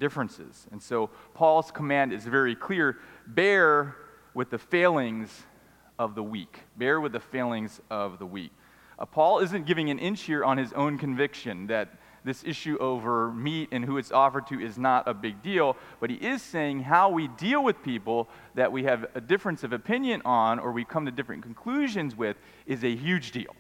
differences. 0.03 0.67
And 0.73 0.83
so 0.83 1.11
Paul's 1.33 1.71
command 1.71 2.13
is 2.13 2.25
very 2.25 2.57
clear 2.57 2.99
bear 3.29 3.95
with 4.35 4.51
the 4.51 4.59
failings 4.59 5.31
of 5.97 6.17
the 6.17 6.23
weak. 6.25 6.59
Bear 6.77 7.01
with 7.01 7.13
the 7.13 7.21
failings 7.21 7.81
of 7.89 8.19
the 8.19 8.27
weak. 8.27 8.51
Uh, 8.99 9.07
Paul 9.07 9.39
isn't 9.39 9.65
giving 9.65 9.91
an 9.91 10.01
inch 10.01 10.23
here 10.23 10.45
on 10.45 10.59
his 10.59 10.73
own 10.73 10.99
conviction 10.99 11.69
that 11.69 11.89
this 12.25 12.43
issue 12.43 12.77
over 12.79 13.31
meat 13.33 13.69
and 13.71 13.85
who 13.85 13.97
it's 13.97 14.11
offered 14.11 14.49
to 14.49 14.61
is 14.61 14.77
not 14.77 15.07
a 15.07 15.15
big 15.15 15.41
deal, 15.41 15.77
but 16.01 16.11
he 16.11 16.17
is 16.17 16.43
saying 16.43 16.81
how 16.81 17.09
we 17.09 17.29
deal 17.29 17.63
with 17.63 17.81
people 17.85 18.29
that 18.57 18.73
we 18.73 18.83
have 18.83 19.07
a 19.15 19.21
difference 19.21 19.63
of 19.63 19.73
opinion 19.73 20.21
on 20.25 20.59
or 20.59 20.73
we 20.73 20.85
come 20.85 21.07
to 21.07 21.13
different 21.13 21.45
conclusions 21.45 22.17
with 22.17 22.37
is 22.67 22.83
a 22.83 22.93
huge 22.93 23.31
deal. 23.31 23.55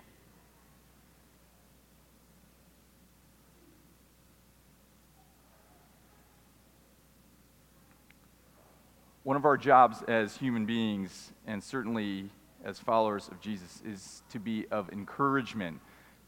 One 9.32 9.38
of 9.38 9.46
our 9.46 9.56
jobs 9.56 10.02
as 10.08 10.36
human 10.36 10.66
beings, 10.66 11.32
and 11.46 11.64
certainly 11.64 12.28
as 12.66 12.78
followers 12.78 13.28
of 13.28 13.40
Jesus, 13.40 13.80
is 13.82 14.22
to 14.28 14.38
be 14.38 14.66
of 14.70 14.90
encouragement 14.92 15.80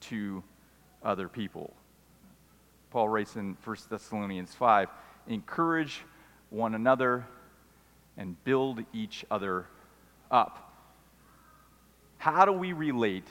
to 0.09 0.43
other 1.03 1.29
people. 1.29 1.75
Paul 2.91 3.11
writes 3.11 3.37
in 3.37 3.59
1 3.63 3.77
Thessalonians 3.91 4.55
5 4.55 4.89
encourage 5.27 6.01
one 6.49 6.75
another 6.75 7.27
and 8.17 8.43
build 8.43 8.83
each 8.95 9.23
other 9.31 9.67
up. 10.31 10.73
How 12.17 12.47
do 12.47 12.53
we 12.53 12.73
relate 12.73 13.29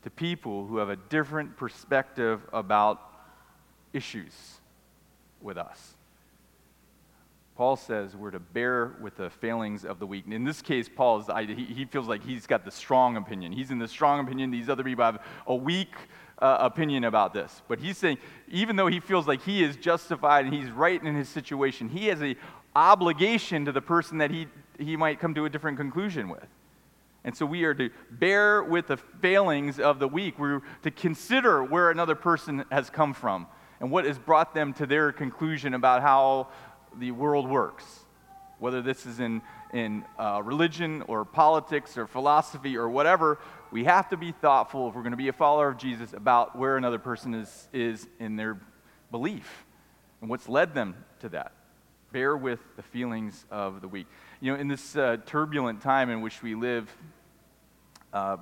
to 0.00 0.08
people 0.08 0.66
who 0.66 0.78
have 0.78 0.88
a 0.88 0.96
different 0.96 1.58
perspective 1.58 2.40
about 2.54 3.02
issues 3.92 4.32
with 5.42 5.58
us? 5.58 5.91
Paul 7.62 7.76
says 7.76 8.16
we're 8.16 8.32
to 8.32 8.40
bear 8.40 8.96
with 9.00 9.16
the 9.16 9.30
failings 9.30 9.84
of 9.84 10.00
the 10.00 10.06
weak. 10.08 10.24
in 10.28 10.42
this 10.42 10.60
case, 10.60 10.88
Paul 10.88 11.20
is, 11.20 11.28
he, 11.46 11.64
he 11.64 11.84
feels 11.84 12.08
like 12.08 12.24
he's 12.24 12.44
got 12.44 12.64
the 12.64 12.72
strong 12.72 13.16
opinion. 13.16 13.52
He's 13.52 13.70
in 13.70 13.78
the 13.78 13.86
strong 13.86 14.18
opinion. 14.18 14.50
These 14.50 14.68
other 14.68 14.82
people 14.82 15.04
have 15.04 15.22
a 15.46 15.54
weak 15.54 15.94
uh, 16.40 16.56
opinion 16.58 17.04
about 17.04 17.32
this. 17.32 17.62
But 17.68 17.78
he's 17.78 17.96
saying, 17.96 18.18
even 18.48 18.74
though 18.74 18.88
he 18.88 18.98
feels 18.98 19.28
like 19.28 19.42
he 19.42 19.62
is 19.62 19.76
justified 19.76 20.44
and 20.44 20.52
he's 20.52 20.72
right 20.72 21.00
in 21.00 21.14
his 21.14 21.28
situation, 21.28 21.88
he 21.88 22.08
has 22.08 22.20
an 22.20 22.34
obligation 22.74 23.64
to 23.66 23.70
the 23.70 23.80
person 23.80 24.18
that 24.18 24.32
he, 24.32 24.48
he 24.76 24.96
might 24.96 25.20
come 25.20 25.32
to 25.36 25.44
a 25.44 25.48
different 25.48 25.78
conclusion 25.78 26.28
with. 26.28 26.48
And 27.22 27.36
so 27.36 27.46
we 27.46 27.62
are 27.62 27.74
to 27.74 27.90
bear 28.10 28.64
with 28.64 28.88
the 28.88 28.96
failings 28.96 29.78
of 29.78 30.00
the 30.00 30.08
weak. 30.08 30.36
We're 30.36 30.62
to 30.82 30.90
consider 30.90 31.62
where 31.62 31.92
another 31.92 32.16
person 32.16 32.64
has 32.72 32.90
come 32.90 33.14
from 33.14 33.46
and 33.82 33.90
what 33.90 34.04
has 34.04 34.16
brought 34.16 34.54
them 34.54 34.72
to 34.74 34.86
their 34.86 35.10
conclusion 35.10 35.74
about 35.74 36.02
how 36.02 36.48
the 36.98 37.10
world 37.10 37.48
works. 37.48 37.84
Whether 38.58 38.80
this 38.82 39.06
is 39.06 39.18
in, 39.18 39.42
in 39.72 40.04
uh, 40.18 40.40
religion 40.44 41.02
or 41.08 41.24
politics 41.24 41.98
or 41.98 42.06
philosophy 42.06 42.76
or 42.76 42.88
whatever, 42.88 43.38
we 43.72 43.84
have 43.84 44.08
to 44.10 44.16
be 44.16 44.32
thoughtful 44.32 44.88
if 44.88 44.94
we're 44.94 45.02
going 45.02 45.12
to 45.12 45.16
be 45.16 45.28
a 45.28 45.32
follower 45.32 45.68
of 45.68 45.78
Jesus 45.78 46.12
about 46.12 46.56
where 46.56 46.76
another 46.76 46.98
person 46.98 47.34
is, 47.34 47.68
is 47.72 48.06
in 48.20 48.36
their 48.36 48.60
belief 49.10 49.64
and 50.20 50.30
what's 50.30 50.48
led 50.48 50.74
them 50.74 50.94
to 51.20 51.28
that. 51.30 51.52
Bear 52.12 52.36
with 52.36 52.60
the 52.76 52.82
feelings 52.82 53.44
of 53.50 53.80
the 53.80 53.88
weak. 53.88 54.06
You 54.40 54.52
know, 54.52 54.58
in 54.58 54.68
this 54.68 54.96
uh, 54.96 55.16
turbulent 55.26 55.80
time 55.80 56.10
in 56.10 56.20
which 56.20 56.42
we 56.42 56.54
live, 56.54 56.94
uh, 58.12 58.36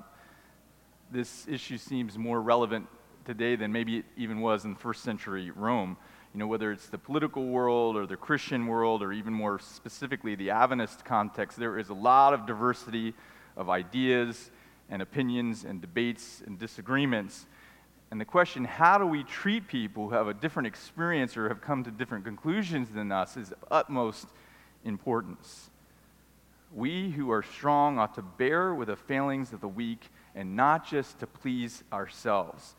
this 1.11 1.47
issue 1.49 1.79
seems 1.79 2.19
more 2.19 2.41
relevant 2.41 2.87
today 3.25 3.57
than 3.57 3.73
maybe 3.73 3.99
it 3.99 4.05
even 4.17 4.41
was 4.41 4.65
in 4.65 4.75
first 4.75 5.03
century 5.03 5.51
Rome. 5.51 5.97
You 6.33 6.39
know, 6.39 6.47
whether 6.47 6.71
it's 6.71 6.87
the 6.87 6.99
political 6.99 7.47
world 7.47 7.97
or 7.97 8.07
the 8.07 8.17
Christian 8.17 8.69
world 8.69 9.03
or 9.03 9.13
even 9.13 9.33
more 9.33 9.59
specifically 9.59 10.37
the 10.37 10.51
Adventist 10.51 11.05
context, 11.05 11.59
there 11.59 11.77
is 11.77 11.89
a 11.89 11.95
lot 11.95 12.35
of 12.35 12.47
diversity 12.47 13.15
of 13.57 13.69
ideas 13.69 14.51
and 14.89 15.03
opinions 15.03 15.65
and 15.65 15.81
debates 15.81 16.41
and 16.47 16.57
disagreements. 16.57 17.47
And 18.13 18.21
the 18.21 18.25
question, 18.25 18.65
how 18.65 18.99
do 18.99 19.07
we 19.07 19.25
treat 19.25 19.67
people 19.67 20.09
who 20.09 20.15
have 20.15 20.29
a 20.29 20.35
different 20.35 20.69
experience 20.69 21.37
or 21.37 21.49
have 21.49 21.61
come 21.61 21.83
to 21.85 21.91
different 21.91 22.25
conclusions 22.25 22.91
than 22.91 23.11
us, 23.11 23.37
is 23.37 23.51
of 23.51 23.59
utmost 23.71 24.27
importance. 24.85 25.71
We 26.73 27.11
who 27.11 27.31
are 27.33 27.43
strong 27.43 27.99
ought 27.99 28.15
to 28.15 28.23
bear 28.23 28.75
with 28.75 28.89
the 28.89 28.97
failings 28.97 29.53
of 29.53 29.61
the 29.61 29.69
weak 29.69 30.09
and 30.35 30.55
not 30.55 30.87
just 30.87 31.19
to 31.21 31.27
please 31.27 31.83
ourselves. 31.93 32.75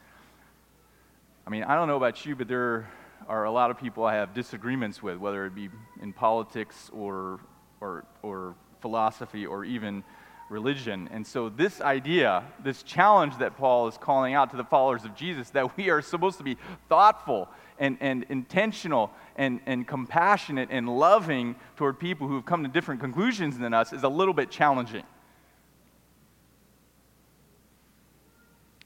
I 1.46 1.50
mean, 1.50 1.64
I 1.64 1.76
don't 1.76 1.88
know 1.88 1.98
about 1.98 2.26
you, 2.26 2.36
but 2.36 2.48
there 2.48 2.90
are 3.28 3.46
a 3.46 3.52
lot 3.52 3.72
of 3.72 3.78
people 3.78 4.04
I 4.04 4.16
have 4.16 4.34
disagreements 4.34 5.02
with, 5.02 5.18
whether 5.18 5.46
it 5.46 5.56
be 5.56 5.70
in 6.02 6.14
politics 6.14 6.90
or, 6.94 7.40
or, 7.80 8.06
or 8.22 8.56
philosophy 8.82 9.46
or 9.46 9.64
even 9.64 10.04
religion. 10.52 11.10
And 11.12 11.26
so, 11.26 11.50
this 11.50 11.82
idea, 11.82 12.44
this 12.64 12.84
challenge 12.84 13.38
that 13.38 13.58
Paul 13.58 13.88
is 13.88 13.98
calling 13.98 14.34
out 14.34 14.52
to 14.52 14.58
the 14.58 14.64
followers 14.64 15.06
of 15.06 15.16
Jesus, 15.16 15.50
that 15.52 15.78
we 15.78 15.90
are 15.90 16.02
supposed 16.02 16.38
to 16.38 16.44
be 16.44 16.58
thoughtful 16.90 17.48
and, 17.80 17.98
and 18.02 18.26
intentional 18.30 19.12
and, 19.38 19.62
and 19.66 19.88
compassionate 19.88 20.70
and 20.72 20.88
loving 20.88 21.56
toward 21.78 22.00
people 22.00 22.28
who 22.28 22.36
have 22.36 22.46
come 22.46 22.64
to 22.64 22.70
different 22.70 23.00
conclusions 23.00 23.58
than 23.58 23.74
us, 23.74 23.94
is 23.94 24.04
a 24.04 24.10
little 24.10 24.34
bit 24.34 24.52
challenging. 24.52 25.04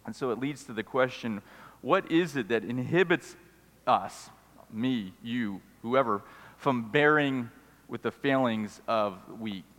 And 0.05 0.15
so, 0.15 0.29
it 0.29 0.39
leads 0.39 0.63
to 0.65 0.73
the 0.73 0.83
question 0.83 1.41
what 1.81 2.11
is 2.11 2.35
it 2.35 2.47
that 2.49 2.63
inhibits 2.63 3.35
us, 3.87 4.29
me, 4.71 5.13
you, 5.23 5.61
whoever, 5.81 6.21
from 6.57 6.89
bearing 6.91 7.49
with 7.87 8.01
the 8.01 8.11
failings 8.11 8.81
of 8.87 9.17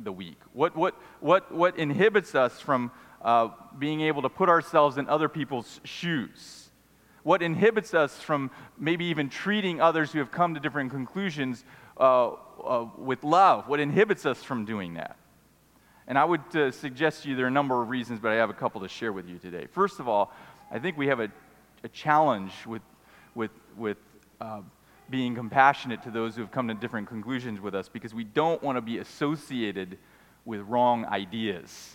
the 0.00 0.12
weak? 0.12 0.38
What, 0.52 0.76
what, 0.76 0.94
what, 1.20 1.52
what 1.52 1.78
inhibits 1.78 2.34
us 2.34 2.60
from 2.60 2.90
uh, 3.22 3.48
being 3.78 4.02
able 4.02 4.22
to 4.22 4.28
put 4.28 4.48
ourselves 4.48 4.98
in 4.98 5.08
other 5.08 5.28
people's 5.28 5.80
shoes? 5.84 6.68
What 7.22 7.42
inhibits 7.42 7.92
us 7.92 8.20
from 8.20 8.52
maybe 8.78 9.06
even 9.06 9.28
treating 9.28 9.80
others 9.80 10.12
who 10.12 10.20
have 10.20 10.30
come 10.30 10.54
to 10.54 10.60
different 10.60 10.92
conclusions 10.92 11.64
uh, 11.98 12.28
uh, 12.28 12.86
with 12.96 13.24
love? 13.24 13.66
What 13.66 13.80
inhibits 13.80 14.24
us 14.26 14.42
from 14.44 14.64
doing 14.64 14.94
that? 14.94 15.16
And 16.06 16.16
I 16.16 16.24
would 16.24 16.54
uh, 16.54 16.70
suggest 16.70 17.24
to 17.24 17.28
you 17.28 17.34
there 17.34 17.46
are 17.46 17.48
a 17.48 17.50
number 17.50 17.82
of 17.82 17.90
reasons, 17.90 18.20
but 18.20 18.30
I 18.30 18.36
have 18.36 18.50
a 18.50 18.54
couple 18.54 18.80
to 18.82 18.88
share 18.88 19.12
with 19.12 19.26
you 19.26 19.38
today. 19.38 19.66
First 19.72 19.98
of 19.98 20.06
all, 20.06 20.32
I 20.70 20.78
think 20.78 20.96
we 20.96 21.08
have 21.08 21.18
a, 21.18 21.28
a 21.82 21.88
challenge 21.88 22.52
with, 22.64 22.82
with, 23.36 23.52
with 23.76 23.98
uh, 24.40 24.62
being 25.08 25.34
compassionate 25.34 26.02
to 26.02 26.10
those 26.10 26.34
who 26.34 26.40
have 26.40 26.50
come 26.50 26.66
to 26.68 26.74
different 26.74 27.06
conclusions 27.06 27.60
with 27.60 27.74
us 27.74 27.88
because 27.88 28.12
we 28.12 28.24
don't 28.24 28.60
want 28.62 28.76
to 28.76 28.80
be 28.80 28.98
associated 28.98 29.98
with 30.44 30.60
wrong 30.62 31.04
ideas. 31.04 31.94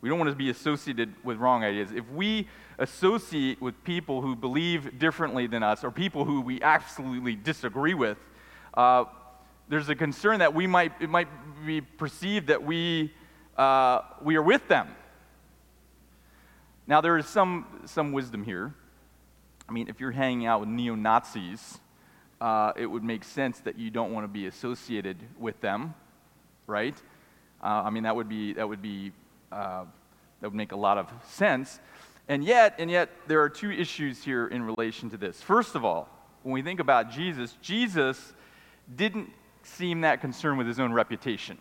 We 0.00 0.08
don't 0.08 0.18
want 0.18 0.30
to 0.30 0.36
be 0.36 0.50
associated 0.50 1.14
with 1.22 1.38
wrong 1.38 1.62
ideas. 1.62 1.92
If 1.92 2.08
we 2.10 2.48
associate 2.78 3.60
with 3.60 3.82
people 3.84 4.20
who 4.22 4.34
believe 4.34 4.98
differently 4.98 5.46
than 5.46 5.62
us 5.62 5.84
or 5.84 5.90
people 5.90 6.24
who 6.24 6.40
we 6.40 6.60
absolutely 6.62 7.36
disagree 7.36 7.94
with, 7.94 8.18
uh, 8.74 9.04
there's 9.68 9.88
a 9.88 9.94
concern 9.94 10.40
that 10.40 10.54
we 10.54 10.66
might, 10.66 10.92
it 11.00 11.10
might 11.10 11.28
be 11.64 11.80
perceived 11.80 12.48
that 12.48 12.62
we, 12.62 13.12
uh, 13.56 14.00
we 14.22 14.36
are 14.36 14.42
with 14.42 14.66
them. 14.68 14.88
Now, 16.86 17.00
there 17.00 17.18
is 17.18 17.26
some, 17.26 17.82
some 17.86 18.12
wisdom 18.12 18.44
here. 18.44 18.74
I 19.68 19.72
mean, 19.72 19.88
if 19.88 20.00
you're 20.00 20.12
hanging 20.12 20.46
out 20.46 20.60
with 20.60 20.68
neo 20.68 20.94
Nazis, 20.94 21.78
uh, 22.40 22.72
it 22.76 22.86
would 22.86 23.04
make 23.04 23.24
sense 23.24 23.60
that 23.60 23.78
you 23.78 23.90
don't 23.90 24.12
want 24.12 24.24
to 24.24 24.28
be 24.28 24.46
associated 24.46 25.16
with 25.38 25.60
them, 25.60 25.94
right? 26.66 26.96
Uh, 27.62 27.82
I 27.84 27.90
mean, 27.90 28.04
that 28.04 28.14
would 28.14 28.28
be 28.28 28.52
that 28.54 28.68
would 28.68 28.82
be 28.82 29.12
uh, 29.50 29.84
that 30.40 30.48
would 30.48 30.54
make 30.54 30.72
a 30.72 30.76
lot 30.76 30.98
of 30.98 31.10
sense. 31.24 31.80
And 32.28 32.44
yet, 32.44 32.74
and 32.78 32.90
yet, 32.90 33.10
there 33.26 33.40
are 33.42 33.48
two 33.48 33.70
issues 33.70 34.22
here 34.22 34.46
in 34.48 34.62
relation 34.62 35.10
to 35.10 35.16
this. 35.16 35.40
First 35.40 35.74
of 35.74 35.84
all, 35.84 36.08
when 36.42 36.52
we 36.52 36.62
think 36.62 36.80
about 36.80 37.10
Jesus, 37.10 37.56
Jesus 37.62 38.32
didn't 38.94 39.30
seem 39.62 40.02
that 40.02 40.20
concerned 40.20 40.58
with 40.58 40.66
his 40.66 40.80
own 40.80 40.92
reputation. 40.92 41.58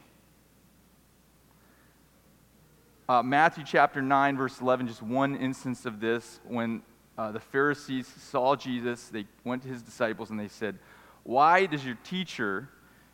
uh, 3.07 3.21
Matthew 3.21 3.63
chapter 3.63 4.01
9, 4.01 4.37
verse 4.37 4.59
11, 4.59 4.87
just 4.87 5.03
one 5.03 5.35
instance 5.35 5.85
of 5.85 5.99
this. 5.99 6.39
When 6.43 6.81
uh, 7.17 7.31
the 7.31 7.39
Pharisees 7.39 8.07
saw 8.07 8.55
Jesus, 8.55 9.07
they 9.07 9.25
went 9.43 9.63
to 9.63 9.69
his 9.69 9.81
disciples 9.81 10.29
and 10.29 10.39
they 10.39 10.47
said, 10.47 10.77
Why 11.23 11.65
does 11.65 11.85
your 11.85 11.97
teacher 12.03 12.69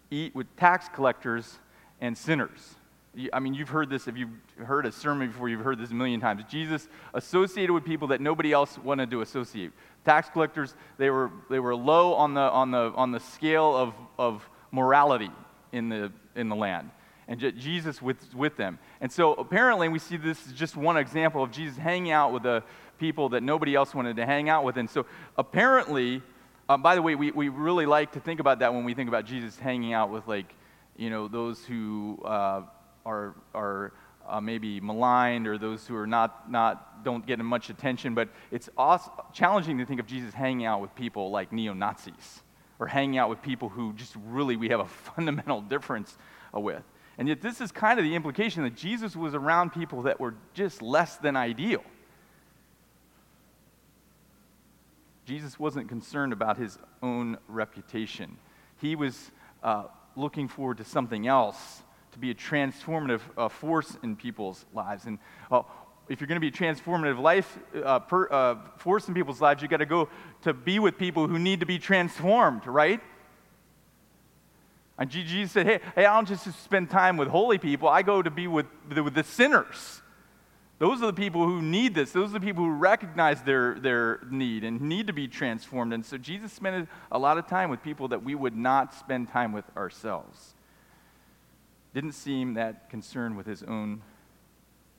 eat 0.09 0.35
with 0.35 0.53
tax 0.55 0.89
collectors 0.93 1.59
and 1.99 2.17
sinners? 2.17 2.75
I 3.33 3.39
mean, 3.39 3.53
you've 3.53 3.69
heard 3.69 3.89
this, 3.89 4.07
if 4.07 4.15
you've 4.15 4.29
heard 4.63 4.85
a 4.85 4.91
sermon 4.91 5.27
before, 5.27 5.49
you've 5.49 5.63
heard 5.63 5.77
this 5.77 5.91
a 5.91 5.93
million 5.93 6.21
times. 6.21 6.43
Jesus 6.49 6.87
associated 7.13 7.73
with 7.73 7.83
people 7.83 8.07
that 8.07 8.21
nobody 8.21 8.53
else 8.53 8.77
wanted 8.77 9.11
to 9.11 9.21
associate. 9.21 9.71
Tax 10.05 10.29
collectors, 10.29 10.75
they 10.97 11.09
were, 11.09 11.29
they 11.49 11.59
were 11.59 11.75
low 11.75 12.13
on 12.13 12.33
the, 12.33 12.41
on 12.41 12.71
the, 12.71 12.93
on 12.95 13.11
the 13.11 13.19
scale 13.19 13.75
of, 13.75 13.93
of 14.17 14.49
morality 14.71 15.29
in 15.73 15.89
the, 15.89 16.11
in 16.35 16.47
the 16.47 16.55
land. 16.55 16.89
And 17.27 17.39
Jesus 17.57 18.01
with, 18.01 18.33
with 18.33 18.57
them. 18.57 18.79
And 18.99 19.11
so 19.11 19.33
apparently, 19.33 19.89
we 19.89 19.99
see 19.99 20.17
this 20.17 20.47
is 20.47 20.53
just 20.53 20.75
one 20.75 20.97
example 20.97 21.43
of 21.43 21.51
Jesus 21.51 21.77
hanging 21.77 22.11
out 22.11 22.33
with 22.33 22.43
the 22.43 22.63
people 23.01 23.27
that 23.29 23.43
nobody 23.43 23.75
else 23.75 23.93
wanted 23.93 24.15
to 24.15 24.25
hang 24.25 24.47
out 24.47 24.63
with. 24.63 24.77
And 24.77 24.89
so 24.89 25.05
apparently, 25.37 26.21
um, 26.69 26.81
by 26.81 26.95
the 26.95 27.01
way, 27.01 27.15
we, 27.15 27.31
we 27.31 27.49
really 27.49 27.85
like 27.85 28.13
to 28.13 28.21
think 28.21 28.39
about 28.39 28.59
that 28.59 28.73
when 28.73 28.85
we 28.85 28.93
think 28.93 29.09
about 29.09 29.25
Jesus 29.25 29.59
hanging 29.59 29.91
out 29.91 30.09
with, 30.09 30.25
like, 30.25 30.55
you 30.95 31.09
know, 31.09 31.27
those 31.27 31.65
who. 31.65 32.21
Uh, 32.23 32.61
are, 33.05 33.35
are 33.53 33.93
uh, 34.27 34.39
maybe 34.39 34.79
maligned 34.79 35.47
or 35.47 35.57
those 35.57 35.87
who 35.87 35.95
are 35.95 36.07
not, 36.07 36.49
not 36.51 37.03
don't 37.03 37.25
get 37.25 37.39
much 37.39 37.69
attention. 37.69 38.13
But 38.13 38.29
it's 38.51 38.69
awesome, 38.77 39.13
challenging 39.33 39.77
to 39.79 39.85
think 39.85 39.99
of 39.99 40.05
Jesus 40.05 40.33
hanging 40.33 40.65
out 40.65 40.81
with 40.81 40.93
people 40.95 41.31
like 41.31 41.51
neo 41.51 41.73
Nazis 41.73 42.41
or 42.79 42.87
hanging 42.87 43.17
out 43.17 43.29
with 43.29 43.41
people 43.41 43.69
who 43.69 43.93
just 43.93 44.15
really 44.27 44.55
we 44.55 44.69
have 44.69 44.79
a 44.79 44.85
fundamental 45.15 45.61
difference 45.61 46.17
uh, 46.55 46.59
with. 46.59 46.83
And 47.17 47.27
yet, 47.27 47.41
this 47.41 47.61
is 47.61 47.71
kind 47.71 47.99
of 47.99 48.05
the 48.05 48.15
implication 48.15 48.63
that 48.63 48.75
Jesus 48.75 49.15
was 49.15 49.35
around 49.35 49.71
people 49.71 50.03
that 50.03 50.19
were 50.19 50.33
just 50.53 50.81
less 50.81 51.17
than 51.17 51.35
ideal. 51.35 51.83
Jesus 55.25 55.59
wasn't 55.59 55.87
concerned 55.87 56.33
about 56.33 56.57
his 56.57 56.77
own 57.01 57.37
reputation. 57.47 58.37
He 58.77 58.95
was 58.95 59.31
uh, 59.63 59.83
looking 60.15 60.47
forward 60.47 60.77
to 60.77 60.83
something 60.83 61.27
else 61.27 61.83
to 62.13 62.19
be 62.19 62.31
a 62.31 62.35
transformative 62.35 63.21
uh, 63.37 63.47
force 63.47 63.97
in 64.03 64.15
people's 64.15 64.65
lives. 64.73 65.05
And 65.05 65.19
uh, 65.51 65.61
if 66.09 66.19
you're 66.19 66.27
going 66.27 66.41
to 66.41 66.41
be 66.41 66.47
a 66.47 66.51
transformative 66.51 67.19
life 67.19 67.57
uh, 67.83 67.99
per, 67.99 68.27
uh, 68.29 68.55
force 68.77 69.07
in 69.07 69.13
people's 69.13 69.39
lives, 69.39 69.61
you've 69.61 69.71
got 69.71 69.77
to 69.77 69.85
go 69.85 70.09
to 70.41 70.53
be 70.53 70.79
with 70.79 70.97
people 70.97 71.27
who 71.27 71.39
need 71.39 71.61
to 71.61 71.65
be 71.65 71.79
transformed, 71.79 72.65
right? 72.67 72.99
And 74.97 75.09
Jesus 75.09 75.51
said, 75.51 75.65
"Hey, 75.65 75.79
hey, 75.95 76.05
I 76.05 76.15
don't 76.15 76.27
just 76.27 76.43
spend 76.63 76.89
time 76.89 77.17
with 77.17 77.27
holy 77.27 77.57
people. 77.57 77.87
I 77.87 78.01
go 78.01 78.21
to 78.21 78.29
be 78.29 78.47
with, 78.47 78.67
with 78.89 79.13
the 79.13 79.23
sinners. 79.23 80.00
Those 80.81 81.03
are 81.03 81.05
the 81.05 81.13
people 81.13 81.45
who 81.45 81.61
need 81.61 81.93
this. 81.93 82.11
Those 82.11 82.31
are 82.31 82.39
the 82.39 82.39
people 82.39 82.63
who 82.63 82.71
recognize 82.71 83.43
their, 83.43 83.75
their 83.75 84.19
need 84.31 84.63
and 84.63 84.81
need 84.81 85.05
to 85.05 85.13
be 85.13 85.27
transformed. 85.27 85.93
And 85.93 86.03
so 86.03 86.17
Jesus 86.17 86.51
spent 86.51 86.89
a 87.11 87.19
lot 87.19 87.37
of 87.37 87.45
time 87.45 87.69
with 87.69 87.83
people 87.83 88.07
that 88.07 88.23
we 88.23 88.33
would 88.33 88.57
not 88.57 88.95
spend 88.95 89.29
time 89.29 89.53
with 89.53 89.65
ourselves 89.77 90.55
didn't 91.93 92.13
seem 92.13 92.55
that 92.55 92.89
concerned 92.89 93.37
with 93.37 93.45
his 93.45 93.61
own 93.61 94.01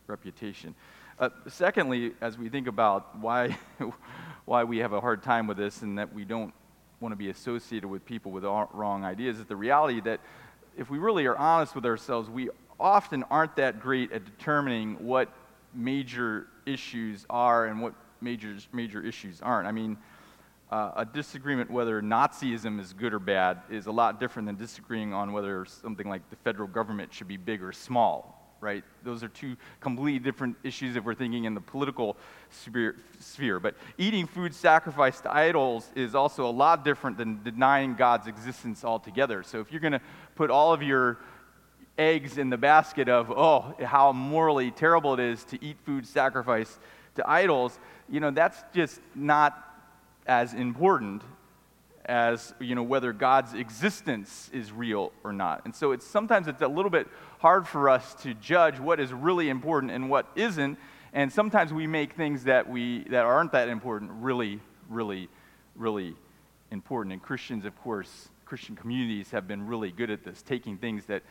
reputation. 0.06 0.76
Uh, 1.18 1.30
secondly, 1.48 2.12
as 2.20 2.38
we 2.38 2.48
think 2.48 2.68
about 2.68 3.18
why, 3.18 3.58
why 4.44 4.62
we 4.62 4.78
have 4.78 4.92
a 4.92 5.00
hard 5.00 5.20
time 5.20 5.48
with 5.48 5.56
this 5.56 5.82
and 5.82 5.98
that 5.98 6.14
we 6.14 6.24
don't 6.24 6.54
want 7.00 7.10
to 7.10 7.16
be 7.16 7.28
associated 7.28 7.88
with 7.88 8.06
people 8.06 8.30
with 8.30 8.44
wrong 8.44 9.04
ideas, 9.04 9.40
is 9.40 9.46
the 9.46 9.56
reality 9.56 10.00
that 10.00 10.20
if 10.78 10.90
we 10.90 10.98
really 10.98 11.26
are 11.26 11.36
honest 11.36 11.74
with 11.74 11.84
ourselves, 11.84 12.30
we 12.30 12.50
often 12.78 13.24
aren't 13.24 13.56
that 13.56 13.80
great 13.80 14.12
at 14.12 14.24
determining 14.24 14.94
what 15.04 15.28
major 15.74 16.46
issues 16.66 17.26
are 17.30 17.66
and 17.66 17.80
what 17.80 17.94
major, 18.20 18.56
major 18.72 19.04
issues 19.04 19.40
aren't. 19.40 19.66
I 19.66 19.72
mean, 19.72 19.96
uh, 20.70 20.92
a 20.96 21.04
disagreement 21.04 21.70
whether 21.70 22.00
Nazism 22.00 22.80
is 22.80 22.94
good 22.94 23.12
or 23.12 23.18
bad 23.18 23.60
is 23.70 23.86
a 23.86 23.92
lot 23.92 24.18
different 24.18 24.46
than 24.46 24.56
disagreeing 24.56 25.12
on 25.12 25.32
whether 25.32 25.66
something 25.66 26.08
like 26.08 26.28
the 26.30 26.36
federal 26.36 26.66
government 26.66 27.12
should 27.12 27.28
be 27.28 27.36
big 27.36 27.62
or 27.62 27.72
small, 27.72 28.56
right? 28.62 28.82
Those 29.04 29.22
are 29.22 29.28
two 29.28 29.56
completely 29.80 30.18
different 30.18 30.56
issues 30.64 30.96
if 30.96 31.04
we're 31.04 31.14
thinking 31.14 31.44
in 31.44 31.52
the 31.52 31.60
political 31.60 32.16
sphere. 32.48 33.60
But 33.60 33.74
eating 33.98 34.26
food 34.26 34.54
sacrificed 34.54 35.24
to 35.24 35.34
idols 35.34 35.90
is 35.94 36.14
also 36.14 36.48
a 36.48 36.50
lot 36.50 36.86
different 36.86 37.18
than 37.18 37.42
denying 37.42 37.94
God's 37.94 38.26
existence 38.26 38.82
altogether. 38.82 39.42
So 39.42 39.60
if 39.60 39.70
you're 39.72 39.80
going 39.80 39.92
to 39.92 40.00
put 40.36 40.50
all 40.50 40.72
of 40.72 40.82
your 40.82 41.18
eggs 41.98 42.38
in 42.38 42.50
the 42.50 42.56
basket 42.56 43.08
of, 43.08 43.30
oh, 43.30 43.74
how 43.84 44.12
morally 44.12 44.70
terrible 44.70 45.14
it 45.14 45.20
is 45.20 45.44
to 45.44 45.62
eat 45.64 45.76
food 45.84 46.06
sacrificed 46.06 46.78
to 47.16 47.30
idols, 47.30 47.78
you 48.08 48.20
know, 48.20 48.30
that's 48.30 48.62
just 48.74 49.00
not 49.14 49.58
as 50.26 50.54
important 50.54 51.22
as 52.04 52.52
you 52.58 52.74
know 52.74 52.82
whether 52.82 53.12
God's 53.12 53.54
existence 53.54 54.50
is 54.52 54.72
real 54.72 55.12
or 55.22 55.32
not. 55.32 55.62
And 55.64 55.74
so 55.74 55.92
it's 55.92 56.06
sometimes 56.06 56.48
it's 56.48 56.62
a 56.62 56.68
little 56.68 56.90
bit 56.90 57.06
hard 57.38 57.66
for 57.66 57.88
us 57.88 58.14
to 58.22 58.34
judge 58.34 58.78
what 58.80 58.98
is 58.98 59.12
really 59.12 59.48
important 59.48 59.92
and 59.92 60.10
what 60.10 60.26
isn't. 60.34 60.78
And 61.12 61.32
sometimes 61.32 61.72
we 61.72 61.86
make 61.86 62.14
things 62.14 62.44
that 62.44 62.68
we 62.68 63.04
that 63.04 63.24
aren't 63.24 63.52
that 63.52 63.68
important 63.68 64.10
really, 64.14 64.60
really, 64.88 65.28
really 65.76 66.14
important. 66.70 67.12
And 67.12 67.22
Christians, 67.22 67.64
of 67.64 67.80
course, 67.82 68.28
Christian 68.46 68.74
communities 68.74 69.30
have 69.30 69.46
been 69.46 69.66
really 69.66 69.92
good 69.92 70.10
at 70.10 70.24
this, 70.24 70.42
taking 70.42 70.78
things 70.78 71.06
that 71.06 71.22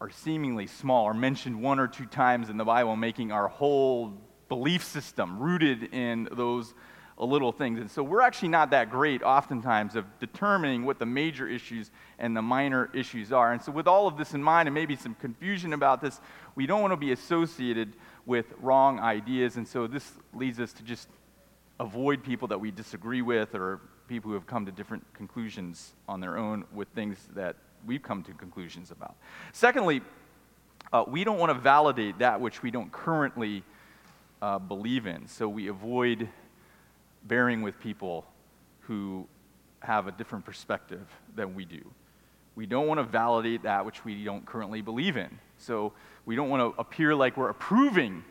are 0.00 0.10
seemingly 0.10 0.66
small 0.66 1.06
are 1.06 1.14
mentioned 1.14 1.60
one 1.60 1.78
or 1.78 1.86
two 1.86 2.06
times 2.06 2.48
in 2.48 2.56
the 2.56 2.64
Bible, 2.64 2.96
making 2.96 3.32
our 3.32 3.48
whole 3.48 4.14
belief 4.48 4.82
system 4.82 5.38
rooted 5.38 5.94
in 5.94 6.28
those 6.32 6.74
little 7.18 7.52
things. 7.52 7.78
And 7.78 7.90
so 7.90 8.02
we're 8.02 8.22
actually 8.22 8.48
not 8.48 8.70
that 8.70 8.90
great 8.90 9.22
oftentimes 9.22 9.94
of 9.94 10.06
determining 10.18 10.86
what 10.86 10.98
the 10.98 11.04
major 11.04 11.46
issues 11.46 11.90
and 12.18 12.34
the 12.34 12.40
minor 12.40 12.88
issues 12.94 13.30
are. 13.30 13.52
And 13.52 13.60
so, 13.60 13.72
with 13.72 13.86
all 13.86 14.06
of 14.06 14.16
this 14.16 14.32
in 14.32 14.42
mind 14.42 14.68
and 14.68 14.74
maybe 14.74 14.96
some 14.96 15.14
confusion 15.14 15.74
about 15.74 16.00
this, 16.00 16.18
we 16.54 16.66
don't 16.66 16.80
want 16.80 16.92
to 16.92 16.96
be 16.96 17.12
associated 17.12 17.94
with 18.24 18.46
wrong 18.60 19.00
ideas. 19.00 19.56
And 19.56 19.68
so, 19.68 19.86
this 19.86 20.10
leads 20.32 20.60
us 20.60 20.72
to 20.74 20.82
just 20.82 21.08
avoid 21.78 22.22
people 22.22 22.48
that 22.48 22.58
we 22.58 22.70
disagree 22.70 23.22
with 23.22 23.54
or 23.54 23.80
people 24.08 24.30
who 24.30 24.34
have 24.34 24.46
come 24.46 24.64
to 24.66 24.72
different 24.72 25.04
conclusions 25.12 25.92
on 26.08 26.20
their 26.20 26.38
own 26.38 26.64
with 26.72 26.88
things 26.88 27.18
that 27.34 27.56
we've 27.86 28.02
come 28.02 28.22
to 28.24 28.32
conclusions 28.32 28.90
about. 28.90 29.16
Secondly, 29.52 30.02
uh, 30.92 31.04
we 31.06 31.24
don't 31.24 31.38
want 31.38 31.50
to 31.50 31.58
validate 31.58 32.18
that 32.18 32.40
which 32.40 32.62
we 32.62 32.70
don't 32.70 32.90
currently 32.92 33.62
uh, 34.42 34.58
believe 34.58 35.06
in. 35.06 35.26
So 35.26 35.48
we 35.48 35.68
avoid 35.68 36.28
bearing 37.24 37.62
with 37.62 37.78
people 37.78 38.24
who 38.80 39.26
have 39.80 40.06
a 40.06 40.12
different 40.12 40.44
perspective 40.44 41.06
than 41.34 41.54
we 41.54 41.64
do. 41.64 41.80
We 42.54 42.66
don't 42.66 42.86
want 42.86 42.98
to 42.98 43.04
validate 43.04 43.62
that 43.62 43.84
which 43.86 44.04
we 44.04 44.24
don't 44.24 44.44
currently 44.44 44.82
believe 44.82 45.16
in. 45.16 45.38
So 45.58 45.92
we 46.26 46.36
don't 46.36 46.48
want 46.48 46.74
to 46.74 46.80
appear 46.80 47.14
like 47.14 47.36
we're 47.36 47.50
approving 47.50 48.24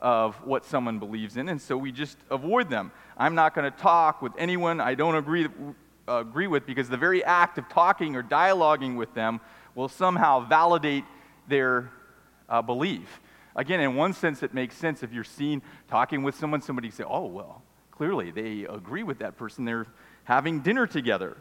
of 0.00 0.34
what 0.44 0.66
someone 0.66 0.98
believes 0.98 1.38
in, 1.38 1.48
and 1.48 1.60
so 1.60 1.76
we 1.78 1.90
just 1.90 2.18
avoid 2.30 2.68
them. 2.68 2.92
I'm 3.16 3.34
not 3.34 3.54
going 3.54 3.70
to 3.70 3.78
talk 3.78 4.20
with 4.20 4.32
anyone 4.36 4.80
I 4.80 4.94
don't 4.94 5.14
agree, 5.14 5.48
agree 6.06 6.46
with 6.46 6.66
because 6.66 6.88
the 6.88 6.96
very 6.96 7.24
act 7.24 7.58
of 7.58 7.68
talking 7.68 8.16
or 8.16 8.22
dialoguing 8.22 8.96
with 8.96 9.14
them 9.14 9.40
will 9.74 9.88
somehow 9.88 10.40
validate 10.40 11.04
their 11.48 11.90
uh, 12.48 12.62
belief. 12.62 13.20
Again, 13.56 13.80
in 13.80 13.94
one 13.94 14.12
sense, 14.12 14.42
it 14.42 14.52
makes 14.52 14.76
sense 14.76 15.02
if 15.02 15.12
you're 15.12 15.24
seen 15.24 15.62
talking 15.88 16.22
with 16.22 16.34
someone, 16.34 16.60
somebody 16.60 16.90
say, 16.90 17.04
Oh, 17.06 17.26
well, 17.26 17.62
Clearly, 17.96 18.32
they 18.32 18.66
agree 18.68 19.04
with 19.04 19.20
that 19.20 19.36
person. 19.36 19.64
They're 19.64 19.86
having 20.24 20.60
dinner 20.60 20.84
together. 20.84 21.36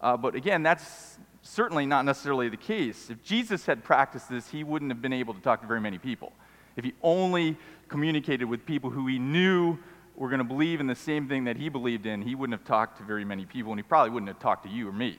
Uh, 0.00 0.16
but 0.16 0.34
again, 0.34 0.62
that's 0.62 1.18
certainly 1.42 1.84
not 1.84 2.06
necessarily 2.06 2.48
the 2.48 2.56
case. 2.56 3.10
If 3.10 3.22
Jesus 3.22 3.66
had 3.66 3.84
practiced 3.84 4.30
this, 4.30 4.48
he 4.48 4.64
wouldn't 4.64 4.90
have 4.90 5.02
been 5.02 5.12
able 5.12 5.34
to 5.34 5.40
talk 5.40 5.60
to 5.60 5.66
very 5.66 5.82
many 5.82 5.98
people. 5.98 6.32
If 6.76 6.84
he 6.84 6.94
only 7.02 7.58
communicated 7.88 8.46
with 8.46 8.64
people 8.64 8.88
who 8.88 9.06
he 9.06 9.18
knew 9.18 9.78
were 10.16 10.28
going 10.28 10.38
to 10.38 10.44
believe 10.44 10.80
in 10.80 10.86
the 10.86 10.94
same 10.94 11.28
thing 11.28 11.44
that 11.44 11.56
he 11.56 11.68
believed 11.68 12.06
in, 12.06 12.22
he 12.22 12.34
wouldn't 12.34 12.58
have 12.58 12.66
talked 12.66 12.98
to 12.98 13.04
very 13.04 13.24
many 13.24 13.44
people, 13.44 13.72
and 13.72 13.78
he 13.78 13.82
probably 13.82 14.10
wouldn't 14.10 14.28
have 14.28 14.38
talked 14.38 14.64
to 14.64 14.70
you 14.70 14.88
or 14.88 14.92
me. 14.92 15.18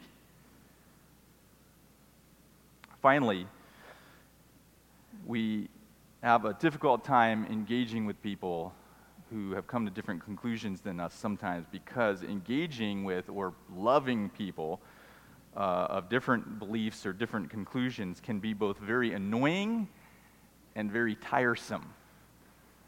Finally, 3.01 3.45
we 5.25 5.67
have 6.23 6.45
a 6.45 6.53
difficult 6.53 7.03
time 7.03 7.45
engaging 7.51 8.05
with 8.05 8.21
people 8.23 8.73
who 9.29 9.51
have 9.51 9.67
come 9.67 9.85
to 9.85 9.91
different 9.91 10.23
conclusions 10.23 10.81
than 10.81 10.99
us 10.99 11.13
sometimes 11.13 11.65
because 11.71 12.23
engaging 12.23 13.03
with 13.03 13.29
or 13.29 13.53
loving 13.75 14.29
people 14.29 14.79
uh, 15.55 15.87
of 15.89 16.09
different 16.09 16.59
beliefs 16.59 17.05
or 17.05 17.13
different 17.13 17.49
conclusions 17.49 18.19
can 18.19 18.39
be 18.39 18.53
both 18.53 18.77
very 18.77 19.13
annoying 19.13 19.87
and 20.75 20.91
very 20.91 21.15
tiresome. 21.15 21.93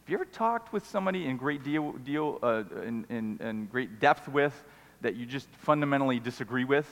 Have 0.07 0.11
you 0.13 0.17
ever 0.19 0.31
talked 0.31 0.71
with 0.71 0.87
somebody 0.87 1.27
in 1.27 1.35
great 1.35 1.65
deal, 1.65 1.91
deal 1.91 2.39
uh, 2.41 2.63
in, 2.81 3.05
in, 3.09 3.37
in 3.41 3.65
great 3.65 3.99
depth 3.99 4.29
with 4.29 4.53
that 5.01 5.17
you 5.17 5.25
just 5.25 5.49
fundamentally 5.49 6.17
disagree 6.17 6.63
with? 6.63 6.87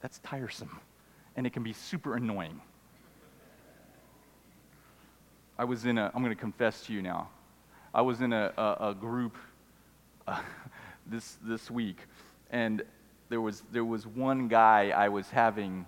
That's 0.00 0.20
tiresome, 0.20 0.78
and 1.34 1.44
it 1.44 1.52
can 1.52 1.64
be 1.64 1.72
super 1.72 2.14
annoying. 2.14 2.60
I 5.58 5.64
was 5.64 5.86
in 5.86 5.98
a, 5.98 6.12
I'm 6.14 6.22
going 6.22 6.32
to 6.32 6.40
confess 6.40 6.86
to 6.86 6.92
you 6.92 7.02
now. 7.02 7.28
I 7.92 8.02
was 8.02 8.20
in 8.20 8.32
a, 8.32 8.52
a, 8.56 8.90
a 8.90 8.94
group 8.94 9.36
uh, 10.28 10.40
this, 11.08 11.36
this 11.42 11.68
week, 11.68 11.98
and 12.52 12.82
there 13.28 13.40
was, 13.40 13.64
there 13.72 13.84
was 13.84 14.06
one 14.06 14.46
guy 14.46 14.90
I 14.90 15.08
was 15.08 15.28
having 15.30 15.84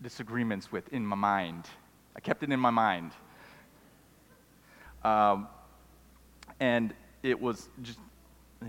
disagreements 0.00 0.70
with 0.70 0.92
in 0.92 1.04
my 1.04 1.16
mind. 1.16 1.64
I 2.16 2.20
kept 2.20 2.42
it 2.42 2.50
in 2.50 2.58
my 2.58 2.70
mind. 2.70 3.12
Um, 5.04 5.48
and 6.58 6.94
it 7.22 7.40
was 7.40 7.68
just 7.82 7.98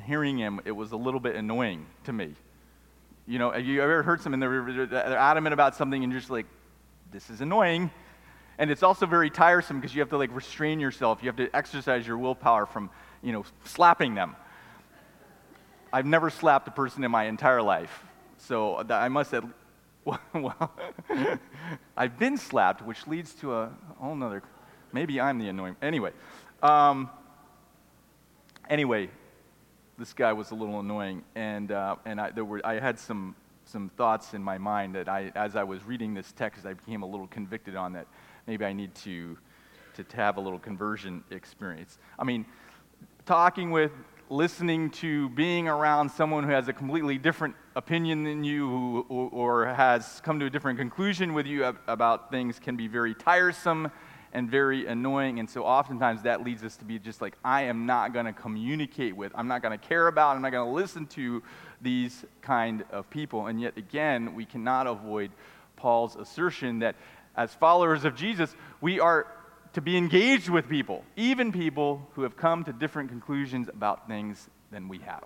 hearing 0.06 0.38
him, 0.38 0.60
it 0.66 0.72
was 0.72 0.92
a 0.92 0.98
little 0.98 1.22
bit 1.22 1.36
annoying 1.36 1.86
to 2.04 2.14
me. 2.14 2.36
You 3.26 3.40
know, 3.40 3.52
have 3.52 3.66
you 3.66 3.82
ever 3.82 4.04
heard 4.04 4.22
someone, 4.22 4.42
they're, 4.42 4.86
they're 4.86 5.18
adamant 5.18 5.54
about 5.54 5.76
something 5.76 6.04
and 6.04 6.12
you're 6.12 6.20
just 6.20 6.32
like, 6.32 6.46
this 7.12 7.30
is 7.30 7.42
annoying. 7.42 7.90
And 8.58 8.70
it's 8.70 8.84
also 8.84 9.06
very 9.06 9.30
tiresome 9.30 9.80
because 9.80 9.96
you 9.96 10.02
have 10.02 10.10
to 10.10 10.18
like 10.18 10.34
restrain 10.36 10.80
yourself. 10.80 11.20
You 11.22 11.28
have 11.28 11.38
to 11.38 11.50
exercise 11.56 12.06
your 12.06 12.18
willpower 12.18 12.66
from, 12.66 12.90
you 13.22 13.32
know, 13.32 13.46
slapping 13.64 14.14
them. 14.14 14.36
I've 15.94 16.06
never 16.06 16.30
slapped 16.30 16.68
a 16.68 16.72
person 16.72 17.04
in 17.04 17.12
my 17.12 17.26
entire 17.26 17.62
life. 17.62 18.04
So 18.38 18.86
I 18.90 19.08
must 19.08 19.32
well, 20.34 20.72
I've 21.96 22.18
been 22.18 22.38
slapped, 22.38 22.82
which 22.82 23.08
leads 23.08 23.34
to 23.36 23.54
a 23.54 23.72
whole 23.98 24.16
nother, 24.16 24.42
maybe 24.94 25.20
I'm 25.20 25.40
the 25.40 25.50
annoying. 25.50 25.76
Anyway, 25.82 26.12
um, 26.64 27.10
anyway, 28.70 29.10
this 29.98 30.14
guy 30.14 30.32
was 30.34 30.52
a 30.52 30.56
little 30.56 30.80
annoying, 30.80 31.24
and, 31.36 31.72
uh, 31.72 31.96
and 32.06 32.22
I, 32.22 32.32
there 32.32 32.46
were, 32.46 32.62
I 32.66 32.80
had 32.80 32.98
some, 33.00 33.36
some 33.66 33.90
thoughts 33.98 34.34
in 34.34 34.42
my 34.42 34.58
mind 34.58 34.96
that 34.96 35.10
I, 35.10 35.32
as 35.36 35.56
I 35.56 35.64
was 35.64 35.84
reading 35.84 36.14
this 36.14 36.32
text, 36.32 36.66
I 36.66 36.74
became 36.74 37.04
a 37.04 37.08
little 37.08 37.28
convicted 37.28 37.76
on 37.76 37.94
that 37.94 38.08
maybe 38.46 38.64
I 38.64 38.74
need 38.74 38.96
to, 38.96 39.38
to, 39.96 40.04
to 40.04 40.16
have 40.16 40.38
a 40.38 40.42
little 40.42 40.60
conversion 40.60 41.24
experience. 41.32 41.98
I 42.18 42.24
mean, 42.24 42.46
talking 43.26 43.72
with, 43.72 43.92
listening 44.30 44.90
to, 44.90 45.30
being 45.30 45.68
around 45.68 46.10
someone 46.10 46.44
who 46.44 46.52
has 46.52 46.68
a 46.68 46.74
completely 46.74 47.18
different 47.18 47.56
opinion 47.76 48.24
than 48.24 48.44
you 48.44 48.68
who, 48.68 49.06
or, 49.10 49.30
or 49.30 49.74
has 49.74 50.22
come 50.24 50.40
to 50.40 50.46
a 50.46 50.50
different 50.50 50.78
conclusion 50.78 51.34
with 51.34 51.46
you 51.46 51.64
about 51.88 52.30
things 52.30 52.60
can 52.60 52.76
be 52.76 52.88
very 52.88 53.14
tiresome 53.14 53.90
and 54.34 54.50
very 54.52 54.86
annoying. 54.86 55.40
And 55.40 55.50
so 55.50 55.64
oftentimes 55.64 56.24
that 56.24 56.44
leads 56.44 56.64
us 56.64 56.76
to 56.78 56.86
be 56.86 57.00
just 57.00 57.22
like, 57.22 57.38
I 57.44 57.64
am 57.64 57.86
not 57.86 58.14
going 58.14 58.26
to 58.26 58.34
communicate 58.34 59.16
with, 59.16 59.32
I'm 59.34 59.48
not 59.48 59.62
going 59.62 59.78
to 59.78 59.88
care 59.88 60.08
about, 60.08 60.36
I'm 60.36 60.42
not 60.42 60.52
going 60.52 60.68
to 60.68 60.76
listen 60.76 61.06
to 61.08 61.42
these 61.82 62.26
kind 62.42 62.84
of 62.92 63.10
people. 63.10 63.48
And 63.48 63.62
yet 63.62 63.78
again, 63.78 64.36
we 64.36 64.46
cannot 64.46 64.88
avoid 64.88 65.32
Paul's 65.78 66.16
assertion 66.18 66.80
that 66.80 66.96
as 67.38 67.54
followers 67.54 68.04
of 68.04 68.16
Jesus, 68.16 68.56
we 68.82 69.00
are 69.00 69.28
to 69.78 69.82
be 69.82 69.96
engaged 69.96 70.50
with 70.50 70.68
people, 70.68 71.04
even 71.16 71.52
people 71.52 72.02
who 72.14 72.24
have 72.24 72.36
come 72.36 72.64
to 72.64 72.74
different 72.74 73.10
conclusions 73.10 73.68
about 73.68 74.08
things 74.08 74.50
than 74.72 74.88
we 74.88 74.98
have, 74.98 75.24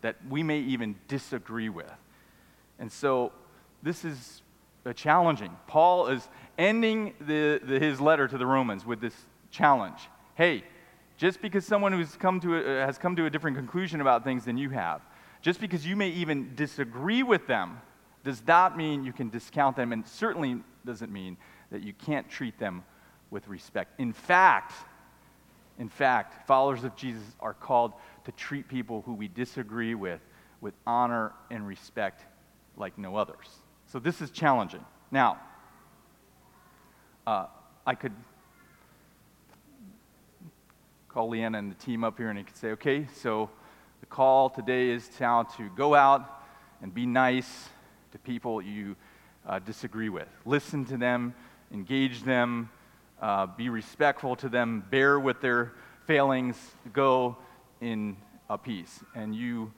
that 0.00 0.16
we 0.28 0.42
may 0.42 0.58
even 0.58 0.96
disagree 1.06 1.68
with. 1.68 1.92
And 2.80 2.90
so 2.90 3.30
this 3.84 4.04
is 4.04 4.42
challenging. 4.96 5.56
Paul 5.68 6.08
is 6.08 6.28
ending 6.58 7.14
the, 7.20 7.60
the, 7.62 7.78
his 7.78 8.00
letter 8.00 8.26
to 8.26 8.36
the 8.36 8.44
Romans 8.44 8.84
with 8.84 9.00
this 9.00 9.14
challenge. 9.52 10.00
Hey, 10.34 10.64
just 11.16 11.40
because 11.40 11.64
someone 11.64 11.92
who's 11.92 12.16
come 12.16 12.40
to 12.40 12.56
a, 12.56 12.58
uh, 12.58 12.86
has 12.86 12.98
come 12.98 13.14
to 13.14 13.26
a 13.26 13.30
different 13.30 13.56
conclusion 13.56 14.00
about 14.00 14.24
things 14.24 14.44
than 14.44 14.58
you 14.58 14.70
have, 14.70 15.00
just 15.42 15.60
because 15.60 15.86
you 15.86 15.94
may 15.94 16.08
even 16.08 16.56
disagree 16.56 17.22
with 17.22 17.46
them, 17.46 17.80
does 18.24 18.40
that 18.40 18.76
mean 18.76 19.04
you 19.04 19.12
can 19.12 19.28
discount 19.28 19.76
them, 19.76 19.92
and 19.92 20.04
certainly 20.04 20.60
doesn't 20.84 21.12
mean 21.12 21.36
that 21.70 21.84
you 21.84 21.92
can't 21.92 22.28
treat 22.28 22.58
them 22.58 22.82
with 23.36 23.48
respect. 23.48 24.00
In 24.00 24.14
fact, 24.14 24.72
in 25.78 25.90
fact, 25.90 26.46
followers 26.46 26.84
of 26.84 26.96
Jesus 26.96 27.22
are 27.38 27.52
called 27.52 27.92
to 28.24 28.32
treat 28.32 28.66
people 28.66 29.02
who 29.04 29.12
we 29.12 29.28
disagree 29.28 29.94
with 29.94 30.22
with 30.62 30.72
honor 30.86 31.32
and 31.50 31.66
respect 31.66 32.24
like 32.78 32.96
no 32.96 33.14
others. 33.14 33.46
So 33.92 33.98
this 33.98 34.22
is 34.22 34.30
challenging. 34.30 34.82
Now, 35.10 35.38
uh, 37.26 37.48
I 37.86 37.94
could 37.94 38.14
call 41.10 41.28
Leanna 41.28 41.58
and 41.58 41.70
the 41.70 41.74
team 41.74 42.04
up 42.04 42.16
here 42.16 42.30
and 42.30 42.38
I 42.38 42.42
could 42.42 42.56
say, 42.56 42.68
okay, 42.68 43.06
so 43.16 43.50
the 44.00 44.06
call 44.06 44.48
today 44.48 44.88
is 44.88 45.10
now 45.20 45.42
to 45.42 45.68
go 45.76 45.94
out 45.94 46.42
and 46.80 46.94
be 46.94 47.04
nice 47.04 47.68
to 48.12 48.18
people 48.18 48.62
you 48.62 48.96
uh, 49.46 49.58
disagree 49.58 50.08
with. 50.08 50.28
Listen 50.46 50.86
to 50.86 50.96
them, 50.96 51.34
engage 51.70 52.22
them, 52.22 52.70
uh, 53.20 53.46
be 53.46 53.68
respectful 53.68 54.36
to 54.36 54.48
them, 54.48 54.84
bear 54.90 55.18
with 55.18 55.40
their 55.40 55.72
failings, 56.06 56.56
go 56.92 57.36
in 57.80 58.16
a 58.48 58.58
peace. 58.58 59.02
And 59.14 59.34
you 59.34 59.72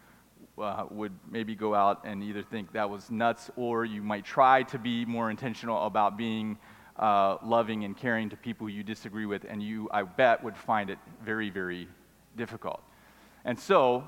uh, 0.59 0.87
would 0.91 1.13
maybe 1.31 1.55
go 1.55 1.75
out 1.75 2.05
and 2.05 2.23
either 2.23 2.43
think 2.43 2.73
that 2.73 2.91
was 2.91 3.11
nuts 3.11 3.51
or 3.57 3.85
you 3.85 4.03
might 4.03 4.25
try 4.25 4.63
to 4.65 4.79
be 4.79 5.05
more 5.05 5.31
intentional 5.31 5.87
about 5.87 6.17
being 6.17 6.59
uh, 6.99 7.37
loving 7.45 7.85
and 7.85 7.97
caring 7.97 8.29
to 8.31 8.37
people 8.37 8.69
you 8.69 8.83
disagree 8.83 9.27
with, 9.27 9.45
and 9.49 9.63
you, 9.63 9.89
I 9.93 10.03
bet, 10.03 10.43
would 10.43 10.57
find 10.57 10.91
it 10.91 10.99
very, 11.25 11.49
very 11.49 11.89
difficult. 12.37 12.83
And 13.45 13.59
so, 13.59 14.05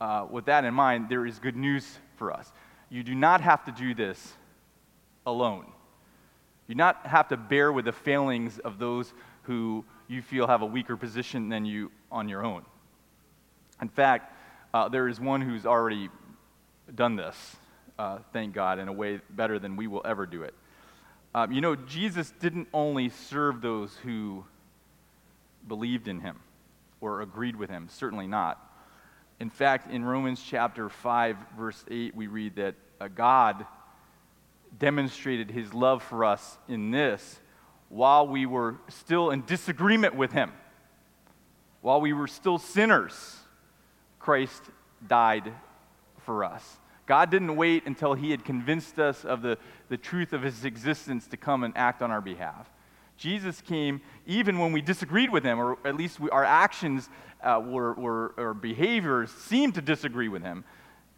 uh, 0.00 0.26
with 0.30 0.44
that 0.46 0.64
in 0.64 0.74
mind, 0.74 1.08
there 1.08 1.24
is 1.24 1.38
good 1.38 1.56
news 1.56 1.98
for 2.16 2.32
us. 2.32 2.52
You 2.90 3.02
do 3.02 3.14
not 3.14 3.40
have 3.40 3.64
to 3.64 3.72
do 3.72 3.94
this 3.94 4.34
alone. 5.24 5.72
You 6.68 6.74
not 6.74 7.06
have 7.06 7.28
to 7.28 7.36
bear 7.36 7.72
with 7.72 7.84
the 7.84 7.92
failings 7.92 8.58
of 8.58 8.78
those 8.78 9.12
who 9.42 9.84
you 10.08 10.22
feel 10.22 10.46
have 10.46 10.62
a 10.62 10.66
weaker 10.66 10.96
position 10.96 11.48
than 11.48 11.64
you 11.64 11.90
on 12.10 12.28
your 12.28 12.44
own. 12.44 12.62
In 13.80 13.88
fact, 13.88 14.32
uh, 14.74 14.88
there 14.88 15.08
is 15.08 15.20
one 15.20 15.40
who's 15.40 15.66
already 15.66 16.08
done 16.94 17.16
this, 17.16 17.56
uh, 17.98 18.18
thank 18.32 18.54
God, 18.54 18.78
in 18.78 18.88
a 18.88 18.92
way 18.92 19.20
better 19.30 19.58
than 19.58 19.76
we 19.76 19.86
will 19.86 20.02
ever 20.04 20.26
do 20.26 20.42
it. 20.42 20.54
Um, 21.34 21.52
you 21.52 21.60
know, 21.60 21.76
Jesus 21.76 22.32
didn't 22.40 22.68
only 22.72 23.10
serve 23.10 23.60
those 23.60 23.94
who 23.96 24.44
believed 25.68 26.08
in 26.08 26.20
him 26.20 26.40
or 27.00 27.20
agreed 27.20 27.56
with 27.56 27.68
him, 27.68 27.88
certainly 27.90 28.26
not. 28.26 28.58
In 29.38 29.50
fact, 29.50 29.90
in 29.90 30.04
Romans 30.04 30.42
chapter 30.42 30.88
5, 30.88 31.36
verse 31.58 31.84
8, 31.90 32.16
we 32.16 32.26
read 32.26 32.56
that 32.56 32.74
uh, 33.00 33.08
God 33.08 33.66
demonstrated 34.78 35.50
his 35.50 35.72
love 35.72 36.02
for 36.02 36.24
us 36.24 36.58
in 36.68 36.90
this 36.90 37.40
while 37.88 38.26
we 38.26 38.46
were 38.46 38.76
still 38.88 39.30
in 39.30 39.44
disagreement 39.44 40.14
with 40.14 40.32
him, 40.32 40.52
while 41.82 42.00
we 42.00 42.12
were 42.12 42.26
still 42.26 42.58
sinners, 42.58 43.36
Christ 44.18 44.62
died 45.06 45.52
for 46.24 46.44
us. 46.44 46.78
God 47.06 47.30
didn't 47.30 47.54
wait 47.54 47.86
until 47.86 48.14
he 48.14 48.32
had 48.32 48.44
convinced 48.44 48.98
us 48.98 49.24
of 49.24 49.40
the, 49.40 49.56
the 49.88 49.96
truth 49.96 50.32
of 50.32 50.42
his 50.42 50.64
existence 50.64 51.28
to 51.28 51.36
come 51.36 51.62
and 51.62 51.72
act 51.76 52.02
on 52.02 52.10
our 52.10 52.20
behalf. 52.20 52.68
Jesus 53.16 53.60
came 53.60 54.00
even 54.26 54.58
when 54.58 54.72
we 54.72 54.82
disagreed 54.82 55.30
with 55.30 55.44
him, 55.44 55.58
or 55.60 55.78
at 55.86 55.94
least 55.94 56.18
we, 56.18 56.28
our 56.30 56.44
actions 56.44 57.08
uh, 57.42 57.62
were, 57.64 57.94
were, 57.94 58.34
or 58.36 58.52
behaviors 58.52 59.30
seemed 59.30 59.74
to 59.74 59.80
disagree 59.80 60.28
with 60.28 60.42
him. 60.42 60.64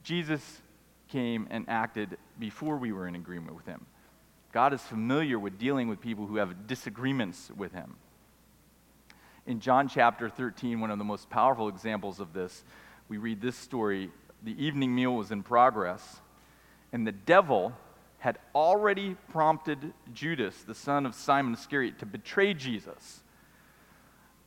Jesus 0.03 0.61
came 1.09 1.47
and 1.51 1.65
acted 1.69 2.17
before 2.39 2.77
we 2.77 2.93
were 2.93 3.09
in 3.09 3.15
agreement 3.15 3.57
with 3.57 3.67
him. 3.67 3.87
God 4.53 4.73
is 4.73 4.83
familiar 4.83 5.39
with 5.39 5.59
dealing 5.59 5.89
with 5.89 6.01
people 6.01 6.27
who 6.27 6.37
have 6.37 6.67
disagreements 6.67 7.51
with 7.57 7.73
him. 7.73 7.97
In 9.47 9.61
John 9.61 9.89
chapter 9.89 10.29
13, 10.29 10.81
one 10.81 10.91
of 10.91 10.99
the 10.99 11.05
most 11.05 11.31
powerful 11.31 11.69
examples 11.69 12.21
of 12.21 12.33
this, 12.33 12.65
we 13.09 13.17
read 13.17 13.41
this 13.41 13.57
story. 13.57 14.11
The 14.43 14.63
evening 14.63 14.95
meal 14.95 15.15
was 15.15 15.31
in 15.31 15.43
progress, 15.43 16.21
and 16.93 17.07
the 17.07 17.13
devil 17.13 17.73
had 18.19 18.39
already 18.55 19.17
prompted 19.31 19.93
Judas, 20.13 20.63
the 20.65 20.75
son 20.75 21.07
of 21.07 21.15
Simon 21.15 21.55
Iscariot, 21.55 21.99
to 22.01 22.07
betray 22.07 22.53
Jesus. 22.53 23.23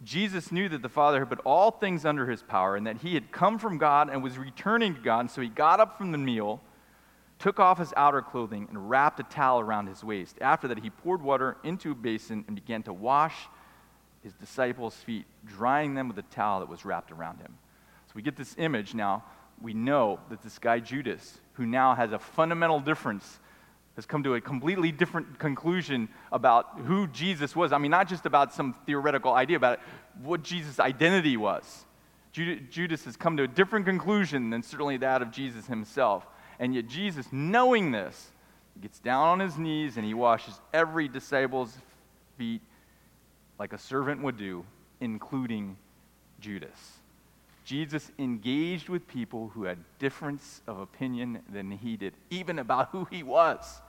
Jesus 0.04 0.52
knew 0.52 0.68
that 0.70 0.82
the 0.82 0.90
Father 0.90 1.20
had 1.20 1.30
put 1.30 1.40
all 1.46 1.72
things 1.72 2.06
under 2.06 2.26
his 2.26 2.42
power 2.42 2.76
and 2.76 2.88
that 2.88 2.98
he 2.98 3.14
had 3.14 3.32
come 3.32 3.60
from 3.60 3.78
God 3.78 4.10
and 4.10 4.24
was 4.24 4.38
returning 4.38 4.96
to 4.96 5.02
God. 5.02 5.20
And 5.22 5.32
so 5.32 5.42
he 5.42 5.50
got 5.50 5.80
up 5.80 5.98
from 5.98 6.12
the 6.12 6.18
meal, 6.18 6.62
took 7.38 7.60
off 7.60 7.78
his 7.78 7.94
outer 7.96 8.22
clothing, 8.22 8.68
and 8.70 8.90
wrapped 8.90 9.20
a 9.20 9.24
towel 9.24 9.60
around 9.60 9.88
his 9.88 10.04
waist. 10.04 10.38
After 10.42 10.68
that, 10.70 10.80
he 10.80 10.90
poured 10.90 11.22
water 11.22 11.58
into 11.64 11.92
a 11.92 11.96
basin 11.96 12.44
and 12.48 12.56
began 12.56 12.82
to 12.84 12.94
wash 12.94 13.36
his 14.24 14.34
disciples' 14.34 14.96
feet, 14.96 15.26
drying 15.46 15.94
them 15.94 16.08
with 16.08 16.18
a 16.18 16.24
towel 16.24 16.60
that 16.62 16.70
was 16.70 16.86
wrapped 16.86 17.12
around 17.12 17.40
him. 17.40 17.58
So 18.08 18.14
we 18.16 18.22
get 18.22 18.36
this 18.36 18.56
image 18.58 18.94
now. 18.94 19.24
We 19.62 19.74
know 19.74 20.20
that 20.30 20.42
this 20.42 20.58
guy 20.58 20.80
Judas, 20.80 21.40
who 21.54 21.66
now 21.68 21.94
has 21.94 22.12
a 22.12 22.20
fundamental 22.20 22.80
difference 22.80 23.40
has 23.95 24.06
come 24.06 24.23
to 24.23 24.36
a 24.36 24.41
completely 24.41 24.91
different 24.91 25.38
conclusion 25.38 26.08
about 26.32 26.80
who 26.86 27.08
Jesus 27.08 27.56
was. 27.56 27.73
I 27.73 27.77
mean, 27.77 27.91
not 27.91 28.08
just 28.08 28.25
about 28.25 28.54
some 28.54 28.73
theoretical 28.86 29.34
idea 29.34 29.58
about 29.58 29.80
what 30.21 30.43
Jesus' 30.43 30.80
identity 30.80 31.38
was. 31.38 31.86
Judas 32.32 33.04
has 33.04 33.17
come 33.17 33.36
to 33.36 33.43
a 33.43 33.47
different 33.47 33.86
conclusion 33.86 34.49
than 34.49 34.63
certainly 34.63 34.97
that 34.97 35.21
of 35.21 35.32
Jesus 35.32 35.67
himself. 35.67 36.25
And 36.60 36.73
yet, 36.73 36.88
Jesus, 36.88 37.27
knowing 37.32 37.91
this, 37.91 38.32
gets 38.80 38.99
down 38.99 39.27
on 39.27 39.39
his 39.39 39.58
knees 39.58 39.97
and 39.97 40.06
he 40.06 40.13
washes 40.13 40.60
every 40.73 41.08
disciple's 41.08 41.77
feet 42.38 42.62
like 43.60 43.73
a 43.73 43.77
servant 43.77 44.23
would 44.23 44.38
do, 44.38 44.65
including 45.01 45.75
Judas. 46.39 46.93
Jesus 47.63 48.12
engaged 48.17 48.89
with 48.89 49.08
people 49.08 49.52
who 49.54 49.63
had 49.63 49.78
difference 50.00 50.62
of 50.67 50.80
opinion 50.80 51.41
than 51.52 51.71
he 51.71 51.97
did, 51.97 52.13
even 52.30 52.60
about 52.60 52.89
who 52.89 53.06
he 53.06 53.24
was. 53.24 53.82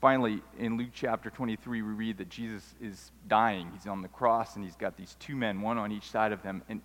Finally, 0.00 0.40
in 0.58 0.78
Luke 0.78 0.88
chapter 0.94 1.28
23, 1.28 1.82
we 1.82 1.92
read 1.92 2.16
that 2.18 2.30
Jesus 2.30 2.74
is 2.80 3.10
dying. 3.28 3.70
He's 3.74 3.86
on 3.86 4.00
the 4.00 4.08
cross, 4.08 4.56
and 4.56 4.64
he's 4.64 4.76
got 4.76 4.96
these 4.96 5.14
two 5.20 5.36
men, 5.36 5.60
one 5.60 5.76
on 5.76 5.92
each 5.92 6.10
side 6.10 6.32
of 6.32 6.42
him. 6.42 6.62
And 6.70 6.80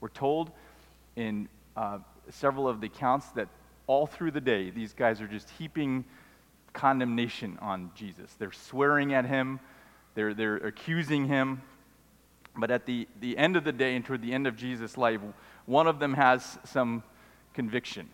we're 0.00 0.08
told 0.08 0.50
in 1.14 1.48
uh, 1.76 1.98
several 2.30 2.66
of 2.66 2.80
the 2.80 2.88
accounts 2.88 3.28
that 3.30 3.48
all 3.86 4.06
through 4.06 4.32
the 4.32 4.40
day, 4.40 4.70
these 4.70 4.92
guys 4.92 5.20
are 5.20 5.28
just 5.28 5.48
heaping 5.50 6.04
condemnation 6.72 7.58
on 7.60 7.90
Jesus. 7.94 8.34
They're 8.38 8.52
swearing 8.52 9.14
at 9.14 9.24
him, 9.24 9.60
they're, 10.18 10.34
they're 10.34 10.56
accusing 10.56 11.28
him. 11.28 11.62
But 12.56 12.72
at 12.72 12.86
the, 12.86 13.06
the 13.20 13.38
end 13.38 13.54
of 13.56 13.62
the 13.62 13.70
day 13.70 13.94
and 13.94 14.04
toward 14.04 14.20
the 14.20 14.32
end 14.32 14.48
of 14.48 14.56
Jesus' 14.56 14.98
life, 14.98 15.20
one 15.64 15.86
of 15.86 16.00
them 16.00 16.14
has 16.14 16.58
some 16.64 17.04
conviction. 17.54 18.08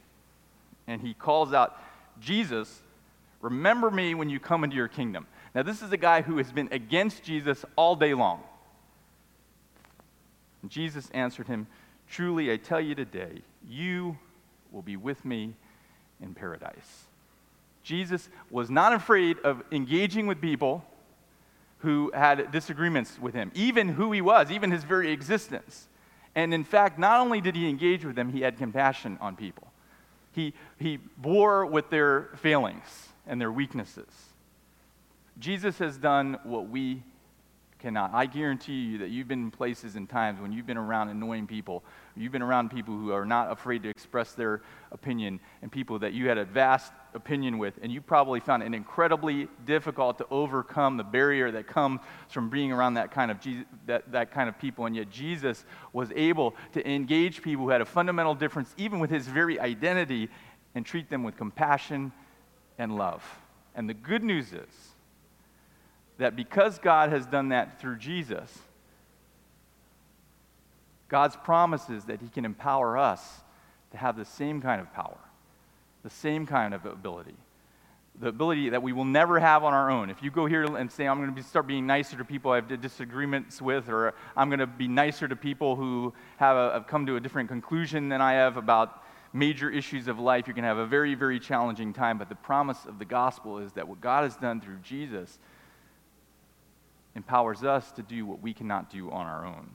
And 0.87 1.01
he 1.01 1.15
calls 1.15 1.55
out, 1.55 1.83
Jesus, 2.21 2.83
remember 3.41 3.91
me 3.91 4.15
when 4.15 4.29
you 4.29 4.39
come 4.39 4.65
into 4.65 4.77
your 4.77 4.87
kingdom. 4.87 5.27
Now, 5.55 5.63
this 5.63 5.81
is 5.81 5.93
a 5.93 5.97
guy 5.97 6.21
who 6.21 6.37
has 6.37 6.53
been 6.53 6.69
against 6.73 7.23
Jesus 7.23 7.65
all 7.75 7.97
day 7.97 8.13
long. 8.13 8.43
And 10.61 10.71
Jesus 10.71 11.09
answered 11.15 11.47
him, 11.47 11.67
Truly, 12.07 12.53
I 12.53 12.59
tell 12.59 12.83
you 12.83 12.95
today, 12.95 13.41
you 13.67 14.19
will 14.73 14.83
be 14.83 14.99
with 14.99 15.25
me 15.25 15.55
in 16.21 16.35
paradise. 16.35 17.05
Jesus 17.83 18.29
was 18.51 18.69
not 18.69 18.93
afraid 18.93 19.39
of 19.39 19.63
engaging 19.73 20.27
with 20.27 20.43
people 20.43 20.85
who 21.85 22.11
had 22.15 22.51
disagreements 22.51 23.19
with 23.21 23.35
him, 23.35 23.53
even 23.55 23.89
who 23.89 24.11
he 24.11 24.23
was, 24.23 24.51
even 24.51 24.71
his 24.71 24.85
very 24.85 25.13
existence. 25.13 25.87
And 26.35 26.53
in 26.55 26.65
fact, 26.65 26.99
not 26.99 27.21
only 27.21 27.43
did 27.43 27.55
he 27.55 27.69
engage 27.69 28.05
with 28.05 28.17
them, 28.17 28.33
he 28.33 28.41
had 28.41 28.57
compassion 28.57 29.19
on 29.21 29.37
people. 29.37 29.71
He, 30.33 30.55
he 30.79 30.99
bore 31.19 31.67
with 31.67 31.91
their 31.91 32.31
failings 32.37 33.09
and 33.27 33.39
their 33.39 33.53
weaknesses. 33.53 34.09
Jesus 35.39 35.79
has 35.79 35.99
done 35.99 36.39
what 36.43 36.69
we 36.69 37.03
cannot. 37.79 38.15
I 38.15 38.25
guarantee 38.25 38.73
you 38.73 38.99
that 38.99 39.11
you've 39.11 39.29
been 39.29 39.43
in 39.43 39.51
places 39.51 39.95
and 39.95 40.09
times 40.09 40.41
when 40.41 40.53
you've 40.53 40.67
been 40.67 40.79
around 40.79 41.11
annoying 41.11 41.47
people, 41.47 41.85
you've 42.17 42.33
been 42.33 42.41
around 42.41 42.71
people 42.71 42.97
who 42.97 43.13
are 43.13 43.27
not 43.27 43.53
afraid 43.53 43.83
to 43.83 43.91
express 43.91 44.33
their 44.33 44.63
opinion, 44.91 45.39
and 45.61 45.71
people 45.71 45.99
that 45.99 46.15
you 46.15 46.29
had 46.29 46.39
a 46.39 46.47
vast 46.47 46.95
opinion 47.15 47.59
with, 47.59 47.75
and 47.83 47.93
you 47.93 48.01
probably 48.01 48.41
found 48.41 48.63
it 48.63 48.75
incredibly 48.75 49.49
difficult 49.65 50.19
to 50.19 50.27
overcome 50.31 50.97
the 50.97 51.05
barrier 51.05 51.51
that 51.53 51.67
comes 51.67 52.01
from 52.29 52.51
being 52.51 52.73
around 52.73 52.95
that 52.95 53.11
kind 53.11 53.31
of 53.31 53.41
Jesus, 53.41 53.65
that, 53.87 54.11
that 54.13 54.33
kind 54.33 54.49
of 54.49 54.59
people. 54.59 54.87
And 54.87 54.97
yet 54.97 55.11
Jesus 55.11 55.65
was 55.93 56.11
able 56.15 56.55
to 56.73 56.89
engage 56.89 57.43
people 57.43 57.65
who 57.65 57.71
had 57.71 57.81
a 57.81 57.87
fundamental 57.87 58.35
difference, 58.35 58.75
even 58.77 58.99
with 58.99 59.11
his 59.11 59.27
very 59.27 59.59
identity, 59.61 60.29
and 60.75 60.85
treat 60.85 61.09
them 61.09 61.23
with 61.23 61.37
compassion 61.37 62.13
and 62.79 62.97
love. 62.97 63.23
And 63.75 63.89
the 63.89 63.95
good 63.95 64.23
news 64.23 64.53
is 64.53 64.95
that 66.19 66.37
because 66.37 66.79
God 66.79 67.11
has 67.11 67.27
done 67.27 67.49
that 67.49 67.81
through 67.81 67.99
Jesus, 67.99 68.59
God's 71.09 71.37
promises 71.37 72.05
that 72.05 72.21
He 72.21 72.29
can 72.29 72.45
empower 72.45 72.97
us 72.97 73.41
to 73.93 73.97
have 73.97 74.17
the 74.17 74.25
same 74.25 74.61
kind 74.61 74.81
of 74.81 74.93
power, 74.93 75.19
the 76.05 76.11
same 76.11 76.47
kind 76.47 76.75
of 76.75 76.85
ability, 76.85 77.35
the 78.21 78.29
ability 78.29 78.69
that 78.69 78.83
we 78.83 78.93
will 78.93 79.07
never 79.07 79.41
have 79.41 79.65
on 79.65 79.73
our 79.73 79.91
own. 79.91 80.11
If 80.11 80.23
you 80.23 80.31
go 80.31 80.47
here 80.47 80.63
and 80.77 80.93
say, 80.93 81.09
I'm 81.09 81.19
going 81.19 81.35
to 81.35 81.43
start 81.43 81.67
being 81.67 81.87
nicer 81.87 82.17
to 82.19 82.25
people 82.25 82.53
I 82.53 82.57
have 82.57 82.81
disagreements 82.81 83.61
with, 83.61 83.89
or 83.89 84.15
I'm 84.37 84.51
going 84.51 84.61
to 84.61 84.67
be 84.67 84.87
nicer 84.87 85.27
to 85.27 85.35
people 85.35 85.75
who 85.75 86.13
have, 86.37 86.57
a, 86.57 86.73
have 86.75 86.87
come 86.87 87.07
to 87.07 87.17
a 87.17 87.21
different 87.21 87.49
conclusion 87.49 88.11
than 88.11 88.21
I 88.21 88.35
have 88.35 88.59
about 88.59 89.03
major 89.33 89.69
issues 89.69 90.07
of 90.07 90.21
life, 90.21 90.47
you're 90.47 90.55
going 90.55 90.63
to 90.63 90.69
have 90.69 90.79
a 90.79 90.87
very, 90.87 91.15
very 91.15 91.41
challenging 91.41 91.93
time. 91.93 92.19
But 92.19 92.29
the 92.29 92.37
promise 92.37 92.85
of 92.87 93.01
the 93.01 93.05
gospel 93.05 93.59
is 93.59 93.73
that 93.73 93.89
what 93.89 94.01
God 94.01 94.23
has 94.23 94.37
done 94.37 94.61
through 94.61 94.79
Jesus 94.83 95.39
empowers 97.17 97.65
us 97.65 97.91
to 97.93 98.03
do 98.03 98.27
what 98.27 98.41
we 98.43 98.53
cannot 98.53 98.91
do 98.91 99.11
on 99.11 99.27
our 99.27 99.45
own. 99.45 99.71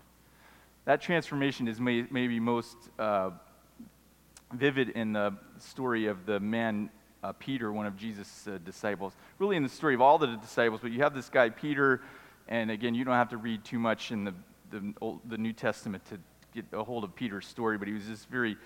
That 0.85 1.01
transformation 1.01 1.67
is 1.67 1.79
may, 1.81 2.05
maybe 2.09 2.39
most 2.39 2.77
uh, 2.97 3.31
vivid 4.53 4.89
in 4.89 5.13
the 5.13 5.33
story 5.57 6.07
of 6.07 6.25
the 6.25 6.39
man 6.39 6.89
uh, 7.23 7.33
Peter, 7.33 7.71
one 7.71 7.85
of 7.85 7.97
Jesus' 7.97 8.47
uh, 8.47 8.57
disciples. 8.63 9.13
Really, 9.39 9.57
in 9.57 9.63
the 9.63 9.69
story 9.69 9.93
of 9.93 10.01
all 10.01 10.17
the 10.17 10.37
disciples, 10.37 10.81
but 10.81 10.91
you 10.91 11.01
have 11.03 11.13
this 11.13 11.29
guy 11.29 11.49
Peter, 11.49 12.01
and 12.47 12.71
again, 12.71 12.95
you 12.95 13.03
don't 13.03 13.15
have 13.15 13.29
to 13.29 13.37
read 13.37 13.63
too 13.63 13.79
much 13.79 14.11
in 14.11 14.23
the, 14.23 14.33
the, 14.71 14.93
Old, 15.01 15.19
the 15.27 15.37
New 15.37 15.53
Testament 15.53 16.03
to 16.05 16.17
get 16.53 16.65
a 16.73 16.83
hold 16.83 17.03
of 17.03 17.15
Peter's 17.15 17.45
story, 17.45 17.77
but 17.77 17.87
he 17.87 17.93
was 17.93 18.07
this 18.07 18.25
very 18.25 18.57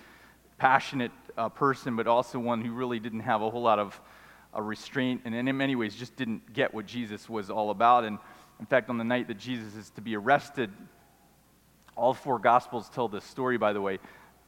passionate 0.56 1.12
uh, 1.36 1.48
person, 1.48 1.96
but 1.96 2.06
also 2.06 2.38
one 2.38 2.64
who 2.64 2.72
really 2.72 3.00
didn't 3.00 3.20
have 3.20 3.42
a 3.42 3.50
whole 3.50 3.62
lot 3.62 3.78
of 3.78 4.00
uh, 4.56 4.62
restraint, 4.62 5.22
and 5.24 5.34
in 5.34 5.56
many 5.56 5.74
ways 5.74 5.94
just 5.94 6.16
didn't 6.16 6.52
get 6.52 6.72
what 6.72 6.86
Jesus 6.86 7.28
was 7.28 7.50
all 7.50 7.70
about. 7.70 8.04
And 8.04 8.18
in 8.60 8.66
fact, 8.66 8.88
on 8.88 8.98
the 8.98 9.04
night 9.04 9.28
that 9.28 9.38
Jesus 9.38 9.74
is 9.74 9.90
to 9.90 10.00
be 10.00 10.16
arrested, 10.16 10.70
all 11.96 12.14
four 12.14 12.38
Gospels 12.38 12.88
tell 12.88 13.08
this 13.08 13.24
story, 13.24 13.56
by 13.56 13.72
the 13.72 13.80
way, 13.80 13.98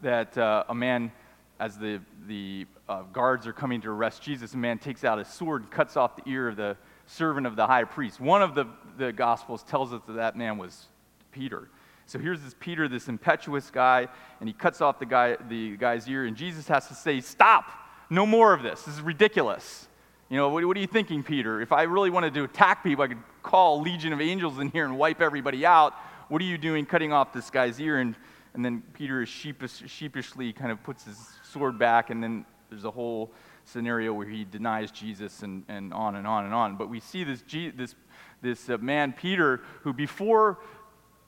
that 0.03 0.37
uh, 0.38 0.64
a 0.68 0.75
man, 0.75 1.11
as 1.58 1.78
the, 1.78 2.00
the 2.26 2.66
uh, 2.88 3.02
guards 3.12 3.46
are 3.46 3.52
coming 3.52 3.80
to 3.80 3.90
arrest 3.90 4.22
Jesus, 4.22 4.54
a 4.54 4.56
man 4.56 4.78
takes 4.78 5.04
out 5.04 5.18
his 5.18 5.28
sword 5.28 5.62
and 5.62 5.70
cuts 5.70 5.96
off 5.96 6.16
the 6.16 6.30
ear 6.30 6.48
of 6.48 6.56
the 6.56 6.76
servant 7.06 7.46
of 7.46 7.56
the 7.56 7.66
high 7.66 7.84
priest. 7.84 8.20
One 8.20 8.42
of 8.42 8.54
the, 8.54 8.66
the 8.98 9.12
Gospels 9.12 9.62
tells 9.62 9.92
us 9.92 10.02
that 10.06 10.14
that 10.14 10.36
man 10.36 10.58
was 10.58 10.86
Peter. 11.32 11.68
So 12.06 12.18
here's 12.18 12.40
this 12.42 12.54
Peter, 12.58 12.88
this 12.88 13.08
impetuous 13.08 13.70
guy, 13.70 14.08
and 14.40 14.48
he 14.48 14.52
cuts 14.52 14.80
off 14.80 14.98
the, 14.98 15.06
guy, 15.06 15.36
the 15.48 15.76
guy's 15.76 16.08
ear, 16.08 16.26
and 16.26 16.36
Jesus 16.36 16.68
has 16.68 16.86
to 16.88 16.94
say, 16.94 17.20
Stop! 17.20 17.64
No 18.08 18.24
more 18.24 18.52
of 18.52 18.62
this. 18.62 18.82
This 18.82 18.94
is 18.94 19.00
ridiculous. 19.00 19.88
You 20.28 20.36
know, 20.36 20.48
what, 20.48 20.64
what, 20.64 20.76
are 20.76 20.80
you 20.80 20.86
thinking, 20.86 21.22
Peter? 21.24 21.60
If 21.60 21.72
I 21.72 21.82
really 21.82 22.10
wanted 22.10 22.34
to 22.34 22.44
attack 22.44 22.84
people, 22.84 23.04
I 23.04 23.08
could 23.08 23.22
call 23.42 23.80
a 23.80 23.82
legion 23.82 24.12
of 24.12 24.20
angels 24.20 24.60
in 24.60 24.70
here 24.70 24.84
and 24.84 24.96
wipe 24.96 25.20
everybody 25.20 25.66
out. 25.66 25.94
What 26.28 26.40
are 26.42 26.44
you 26.44 26.58
doing 26.58 26.86
cutting 26.86 27.12
off 27.12 27.32
this 27.32 27.50
guy's 27.50 27.80
ear? 27.80 27.98
And, 27.98 28.14
and 28.54 28.64
then 28.64 28.82
Peter 28.92 29.22
is 29.22 29.28
sheepish, 29.28 29.82
sheepishly 29.86 30.52
kind 30.52 30.70
of 30.70 30.82
puts 30.82 31.04
his 31.04 31.18
sword 31.56 31.78
back, 31.78 32.10
and 32.10 32.22
then 32.22 32.44
there's 32.68 32.84
a 32.84 32.90
whole 32.90 33.32
scenario 33.64 34.12
where 34.12 34.26
he 34.26 34.44
denies 34.44 34.90
Jesus 34.90 35.42
and, 35.42 35.64
and 35.68 35.94
on 35.94 36.16
and 36.16 36.26
on 36.26 36.44
and 36.44 36.52
on. 36.52 36.76
But 36.76 36.90
we 36.90 37.00
see 37.00 37.24
this, 37.24 37.42
this, 37.74 37.94
this 38.42 38.68
uh, 38.68 38.76
man, 38.78 39.14
Peter, 39.14 39.62
who 39.82 39.94
before 39.94 40.58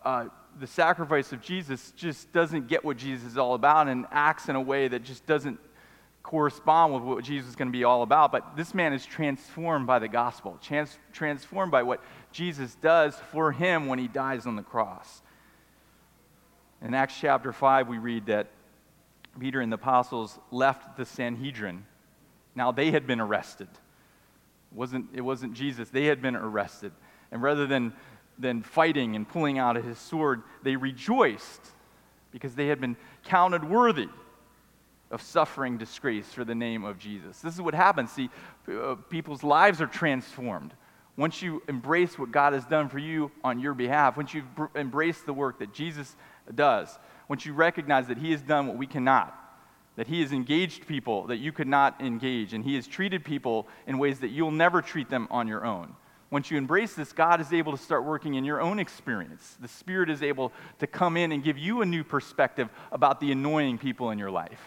uh, 0.05 0.27
the 0.61 0.67
sacrifice 0.67 1.33
of 1.33 1.41
Jesus 1.41 1.93
just 1.97 2.31
doesn't 2.33 2.69
get 2.69 2.85
what 2.85 2.99
Jesus 2.99 3.27
is 3.27 3.39
all 3.39 3.55
about 3.55 3.89
and 3.89 4.07
acts 4.11 4.51
in 4.51 4.57
a 4.57 4.61
way 4.61 4.87
that 4.89 5.03
just 5.03 5.25
doesn't 5.25 5.59
correspond 6.23 6.93
with 6.93 7.03
what 7.03 7.25
Jesus 7.25 7.49
is 7.49 7.57
going 7.57 7.69
to 7.69 7.73
be 7.73 7.85
all 7.85 8.03
about, 8.03 8.31
but 8.31 8.55
this 8.55 8.75
man 8.75 8.93
is 8.93 9.07
transformed 9.07 9.87
by 9.87 9.99
the 9.99 10.09
gospel, 10.09 10.59
trans- 10.61 10.99
transformed 11.11 11.73
by 11.73 11.83
what 11.83 12.03
Jesus 12.33 12.75
does 12.83 13.17
for 13.33 13.51
him 13.51 13.87
when 13.87 13.99
he 13.99 14.09
dies 14.09 14.47
on 14.47 14.55
the 14.55 14.63
cross. 14.63 15.23
In 16.83 16.93
Acts 16.93 17.15
chapter 17.19 17.51
5, 17.51 17.89
we 17.89 17.97
read 17.97 18.27
that 18.27 18.49
Peter 19.41 19.61
and 19.61 19.73
the 19.73 19.77
apostles 19.77 20.39
left 20.51 20.97
the 20.97 21.05
Sanhedrin. 21.05 21.85
Now 22.55 22.73
they 22.73 22.91
had 22.91 23.07
been 23.07 23.21
arrested. 23.21 23.69
It 23.71 24.77
wasn't, 24.77 25.07
it 25.15 25.21
wasn't 25.21 25.55
Jesus, 25.55 25.91
they 25.91 26.07
had 26.07 26.21
been 26.21 26.37
arrested. 26.37 26.93
And 27.31 27.43
rather 27.43 27.67
than, 27.67 27.93
than 28.39 28.63
fighting 28.63 29.17
and 29.17 29.29
pulling 29.29 29.59
out 29.59 29.77
his 29.77 29.99
sword, 29.99 30.43
they 30.63 30.77
rejoiced 30.77 31.61
because 32.33 32.55
they 32.55 32.67
had 32.67 32.81
been 32.81 32.97
counted 33.25 33.65
worthy 33.65 34.09
of 35.11 35.23
suffering 35.23 35.79
disgrace 35.79 36.27
for 36.33 36.45
the 36.45 36.55
name 36.55 36.85
of 36.85 36.99
Jesus. 36.99 37.41
This 37.41 37.55
is 37.55 37.63
what 37.63 37.75
happens. 37.75 38.13
See, 38.13 38.29
uh, 38.71 38.97
people's 39.09 39.43
lives 39.43 39.81
are 39.81 39.87
transformed. 39.87 40.75
Once 41.17 41.43
you 41.43 41.63
embrace 41.69 42.19
what 42.19 42.31
God 42.31 42.53
has 42.53 42.65
done 42.67 42.89
for 42.89 42.99
you 42.99 43.31
on 43.43 43.59
your 43.59 43.75
behalf, 43.75 44.17
once 44.17 44.35
you 44.35 44.43
br- 44.55 44.67
embrace 44.77 45.21
the 45.23 45.33
work 45.33 45.59
that 45.59 45.73
Jesus 45.73 46.15
does, 46.55 46.99
once 47.29 47.47
you 47.47 47.53
recognize 47.53 48.09
that 48.09 48.19
He 48.19 48.33
has 48.33 48.43
done 48.43 48.67
what 48.67 48.77
we 48.77 48.87
cannot, 48.87 49.35
that 49.97 50.07
He 50.07 50.21
has 50.21 50.33
engaged 50.33 50.87
people 50.87 51.27
that 51.27 51.37
you 51.37 51.53
could 51.53 51.69
not 51.69 52.01
engage, 52.01 52.55
and 52.55 52.65
He 52.65 52.75
has 52.75 52.87
treated 52.87 53.25
people 53.25 53.69
in 53.87 53.99
ways 53.99 54.21
that 54.21 54.29
you'll 54.29 54.51
never 54.51 54.83
treat 54.83 55.09
them 55.09 55.29
on 55.31 55.49
your 55.49 55.65
own. 55.65 55.95
Once 56.31 56.51
you 56.51 56.59
embrace 56.59 56.95
this, 56.95 57.13
God 57.13 57.41
is 57.41 57.53
able 57.53 57.73
to 57.73 57.83
start 57.83 58.05
working 58.05 58.35
in 58.35 58.45
your 58.45 58.61
own 58.61 58.79
experience. 58.79 59.57
The 59.61 59.69
Spirit 59.69 60.11
is 60.11 60.23
able 60.23 60.53
to 60.79 60.87
come 60.87 61.17
in 61.17 61.33
and 61.33 61.43
give 61.43 61.57
you 61.57 61.81
a 61.81 61.87
new 61.87 62.05
perspective 62.05 62.69
about 62.93 63.21
the 63.21 63.33
annoying 63.33 63.79
people 63.79 64.11
in 64.11 64.19
your 64.19 64.31
life 64.31 64.61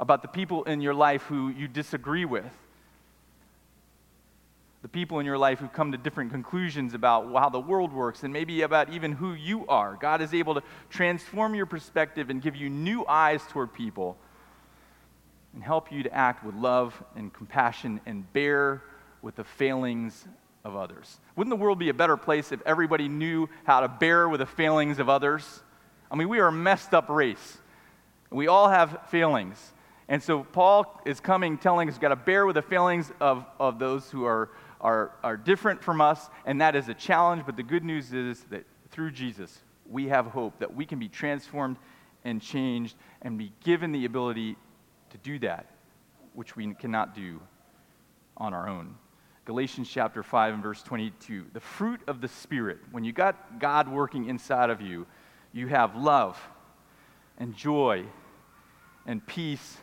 about 0.00 0.22
the 0.22 0.28
people 0.28 0.64
in 0.64 0.80
your 0.80 0.94
life 0.94 1.22
who 1.22 1.48
you 1.50 1.68
disagree 1.68 2.24
with, 2.24 2.44
the 4.84 4.88
people 4.88 5.18
in 5.18 5.24
your 5.24 5.38
life 5.38 5.60
who 5.60 5.66
come 5.66 5.92
to 5.92 5.96
different 5.96 6.30
conclusions 6.30 6.92
about 6.92 7.32
how 7.32 7.48
the 7.48 7.58
world 7.58 7.90
works 7.90 8.22
and 8.22 8.30
maybe 8.30 8.60
about 8.60 8.92
even 8.92 9.12
who 9.12 9.32
you 9.32 9.66
are. 9.66 9.96
God 9.98 10.20
is 10.20 10.34
able 10.34 10.52
to 10.56 10.62
transform 10.90 11.54
your 11.54 11.64
perspective 11.64 12.28
and 12.28 12.42
give 12.42 12.54
you 12.54 12.68
new 12.68 13.06
eyes 13.06 13.40
toward 13.48 13.72
people 13.72 14.18
and 15.54 15.64
help 15.64 15.90
you 15.90 16.02
to 16.02 16.12
act 16.12 16.44
with 16.44 16.54
love 16.54 17.02
and 17.16 17.32
compassion 17.32 17.98
and 18.04 18.30
bear 18.34 18.82
with 19.22 19.36
the 19.36 19.44
failings 19.44 20.26
of 20.66 20.76
others. 20.76 21.18
Wouldn't 21.34 21.50
the 21.50 21.56
world 21.56 21.78
be 21.78 21.88
a 21.88 21.94
better 21.94 22.18
place 22.18 22.52
if 22.52 22.60
everybody 22.66 23.08
knew 23.08 23.48
how 23.64 23.80
to 23.80 23.88
bear 23.88 24.28
with 24.28 24.40
the 24.40 24.46
failings 24.46 24.98
of 24.98 25.08
others? 25.08 25.62
I 26.10 26.16
mean, 26.16 26.28
we 26.28 26.40
are 26.40 26.48
a 26.48 26.52
messed 26.52 26.92
up 26.92 27.08
race. 27.08 27.56
We 28.28 28.48
all 28.48 28.68
have 28.68 28.98
failings. 29.08 29.72
And 30.08 30.22
so 30.22 30.44
Paul 30.44 31.00
is 31.06 31.20
coming 31.20 31.56
telling 31.56 31.88
us 31.88 31.94
we've 31.94 32.02
got 32.02 32.08
to 32.08 32.16
bear 32.16 32.44
with 32.44 32.56
the 32.56 32.62
failings 32.62 33.10
of, 33.20 33.46
of 33.58 33.78
those 33.78 34.10
who 34.10 34.24
are, 34.26 34.50
are, 34.84 35.12
are 35.24 35.36
different 35.38 35.82
from 35.82 36.00
us, 36.02 36.28
and 36.44 36.60
that 36.60 36.76
is 36.76 36.88
a 36.88 36.94
challenge. 36.94 37.44
But 37.46 37.56
the 37.56 37.62
good 37.62 37.82
news 37.82 38.12
is 38.12 38.44
that 38.50 38.64
through 38.90 39.12
Jesus, 39.12 39.62
we 39.88 40.08
have 40.08 40.26
hope 40.26 40.58
that 40.60 40.76
we 40.76 40.84
can 40.84 40.98
be 40.98 41.08
transformed 41.08 41.78
and 42.22 42.40
changed 42.40 42.94
and 43.22 43.38
be 43.38 43.52
given 43.64 43.90
the 43.90 44.04
ability 44.04 44.56
to 45.10 45.18
do 45.18 45.38
that, 45.40 45.66
which 46.34 46.54
we 46.54 46.72
cannot 46.74 47.14
do 47.14 47.40
on 48.36 48.52
our 48.52 48.68
own. 48.68 48.94
Galatians 49.46 49.88
chapter 49.90 50.22
5 50.22 50.54
and 50.54 50.62
verse 50.62 50.82
22. 50.82 51.46
The 51.52 51.60
fruit 51.60 52.00
of 52.06 52.20
the 52.20 52.28
Spirit, 52.28 52.78
when 52.92 53.04
you 53.04 53.12
got 53.12 53.58
God 53.58 53.88
working 53.88 54.26
inside 54.28 54.70
of 54.70 54.80
you, 54.80 55.06
you 55.52 55.66
have 55.68 55.96
love 55.96 56.40
and 57.38 57.54
joy 57.54 58.04
and 59.06 59.26
peace 59.26 59.78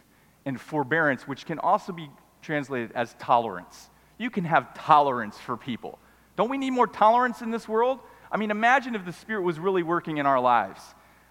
and 0.46 0.60
forbearance, 0.60 1.28
which 1.28 1.46
can 1.46 1.60
also 1.60 1.92
be 1.92 2.10
translated 2.42 2.92
as 2.94 3.16
tolerance. 3.20 3.91
You 4.22 4.30
can 4.30 4.44
have 4.44 4.76
tolerance 4.76 5.36
for 5.40 5.58
people. 5.58 5.98
Don't 6.36 6.52
we 6.52 6.60
need 6.60 6.70
more 6.70 6.86
tolerance 6.86 7.42
in 7.42 7.50
this 7.50 7.68
world? 7.68 7.98
I 8.32 8.38
mean, 8.38 8.52
imagine 8.52 8.94
if 8.94 9.04
the 9.04 9.12
Spirit 9.12 9.42
was 9.42 9.58
really 9.58 9.82
working 9.82 10.18
in 10.18 10.28
our 10.28 10.40
lives 10.40 10.80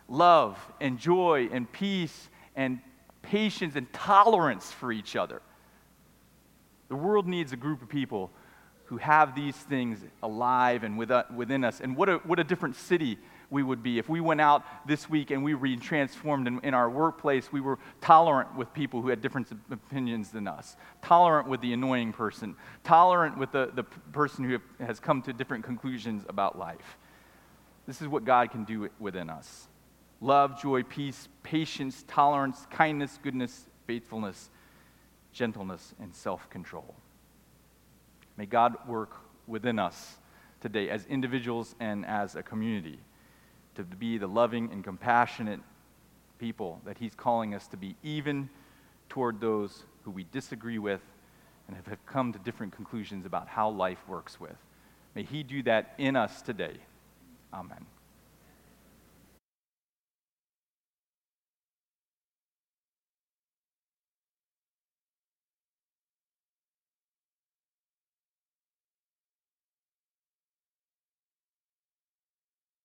love 0.08 0.58
and 0.80 0.98
joy 0.98 1.48
and 1.52 1.70
peace 1.70 2.28
and 2.56 2.80
patience 3.22 3.76
and 3.76 3.92
tolerance 3.92 4.72
for 4.72 4.90
each 4.90 5.14
other. 5.14 5.40
The 6.88 6.96
world 6.96 7.28
needs 7.28 7.52
a 7.52 7.56
group 7.56 7.80
of 7.80 7.88
people 7.88 8.32
who 8.90 8.96
have 8.96 9.36
these 9.36 9.54
things 9.54 10.00
alive 10.20 10.82
and 10.82 11.10
uh, 11.10 11.22
within 11.34 11.62
us. 11.62 11.80
And 11.80 11.96
what 11.96 12.08
a, 12.08 12.16
what 12.18 12.40
a 12.40 12.44
different 12.44 12.74
city 12.74 13.18
we 13.48 13.62
would 13.62 13.84
be 13.84 14.00
if 14.00 14.08
we 14.08 14.20
went 14.20 14.40
out 14.40 14.64
this 14.84 15.08
week 15.08 15.30
and 15.30 15.44
we 15.44 15.54
were 15.54 15.76
transformed 15.76 16.48
in, 16.48 16.58
in, 16.64 16.74
our 16.74 16.90
workplace. 16.90 17.52
We 17.52 17.60
were 17.60 17.78
tolerant 18.00 18.56
with 18.56 18.74
people 18.74 19.00
who 19.00 19.08
had 19.08 19.22
different 19.22 19.46
opinions 19.70 20.30
than 20.30 20.48
us, 20.48 20.76
tolerant 21.02 21.48
with 21.48 21.60
the 21.60 21.72
annoying 21.72 22.12
person, 22.12 22.56
tolerant 22.82 23.38
with 23.38 23.52
the, 23.52 23.70
the 23.72 23.84
person 23.84 24.44
who 24.44 24.58
has 24.84 24.98
come 24.98 25.22
to 25.22 25.32
different 25.32 25.62
conclusions 25.64 26.24
about 26.28 26.58
life. 26.58 26.98
This 27.86 28.02
is 28.02 28.08
what 28.08 28.24
God 28.24 28.50
can 28.50 28.64
do 28.64 28.88
within 28.98 29.30
us 29.30 29.68
love, 30.20 30.60
joy, 30.60 30.82
peace, 30.82 31.28
patience, 31.44 32.04
tolerance, 32.08 32.66
kindness, 32.70 33.20
goodness, 33.22 33.66
faithfulness, 33.86 34.50
gentleness, 35.32 35.94
and 36.00 36.12
self 36.12 36.50
control. 36.50 36.96
May 38.40 38.46
God 38.46 38.74
work 38.88 39.18
within 39.46 39.78
us 39.78 40.16
today 40.62 40.88
as 40.88 41.04
individuals 41.04 41.74
and 41.78 42.06
as 42.06 42.36
a 42.36 42.42
community 42.42 42.98
to 43.74 43.82
be 43.82 44.16
the 44.16 44.28
loving 44.28 44.70
and 44.72 44.82
compassionate 44.82 45.60
people 46.38 46.80
that 46.86 46.96
He's 46.96 47.14
calling 47.14 47.54
us 47.54 47.66
to 47.66 47.76
be, 47.76 47.96
even 48.02 48.48
toward 49.10 49.42
those 49.42 49.84
who 50.04 50.10
we 50.10 50.24
disagree 50.32 50.78
with 50.78 51.02
and 51.68 51.76
have 51.76 51.98
come 52.06 52.32
to 52.32 52.38
different 52.38 52.74
conclusions 52.74 53.26
about 53.26 53.46
how 53.46 53.68
life 53.68 54.02
works 54.08 54.40
with. 54.40 54.56
May 55.14 55.24
He 55.24 55.42
do 55.42 55.62
that 55.64 55.92
in 55.98 56.16
us 56.16 56.40
today. 56.40 56.78
Amen. 57.52 57.84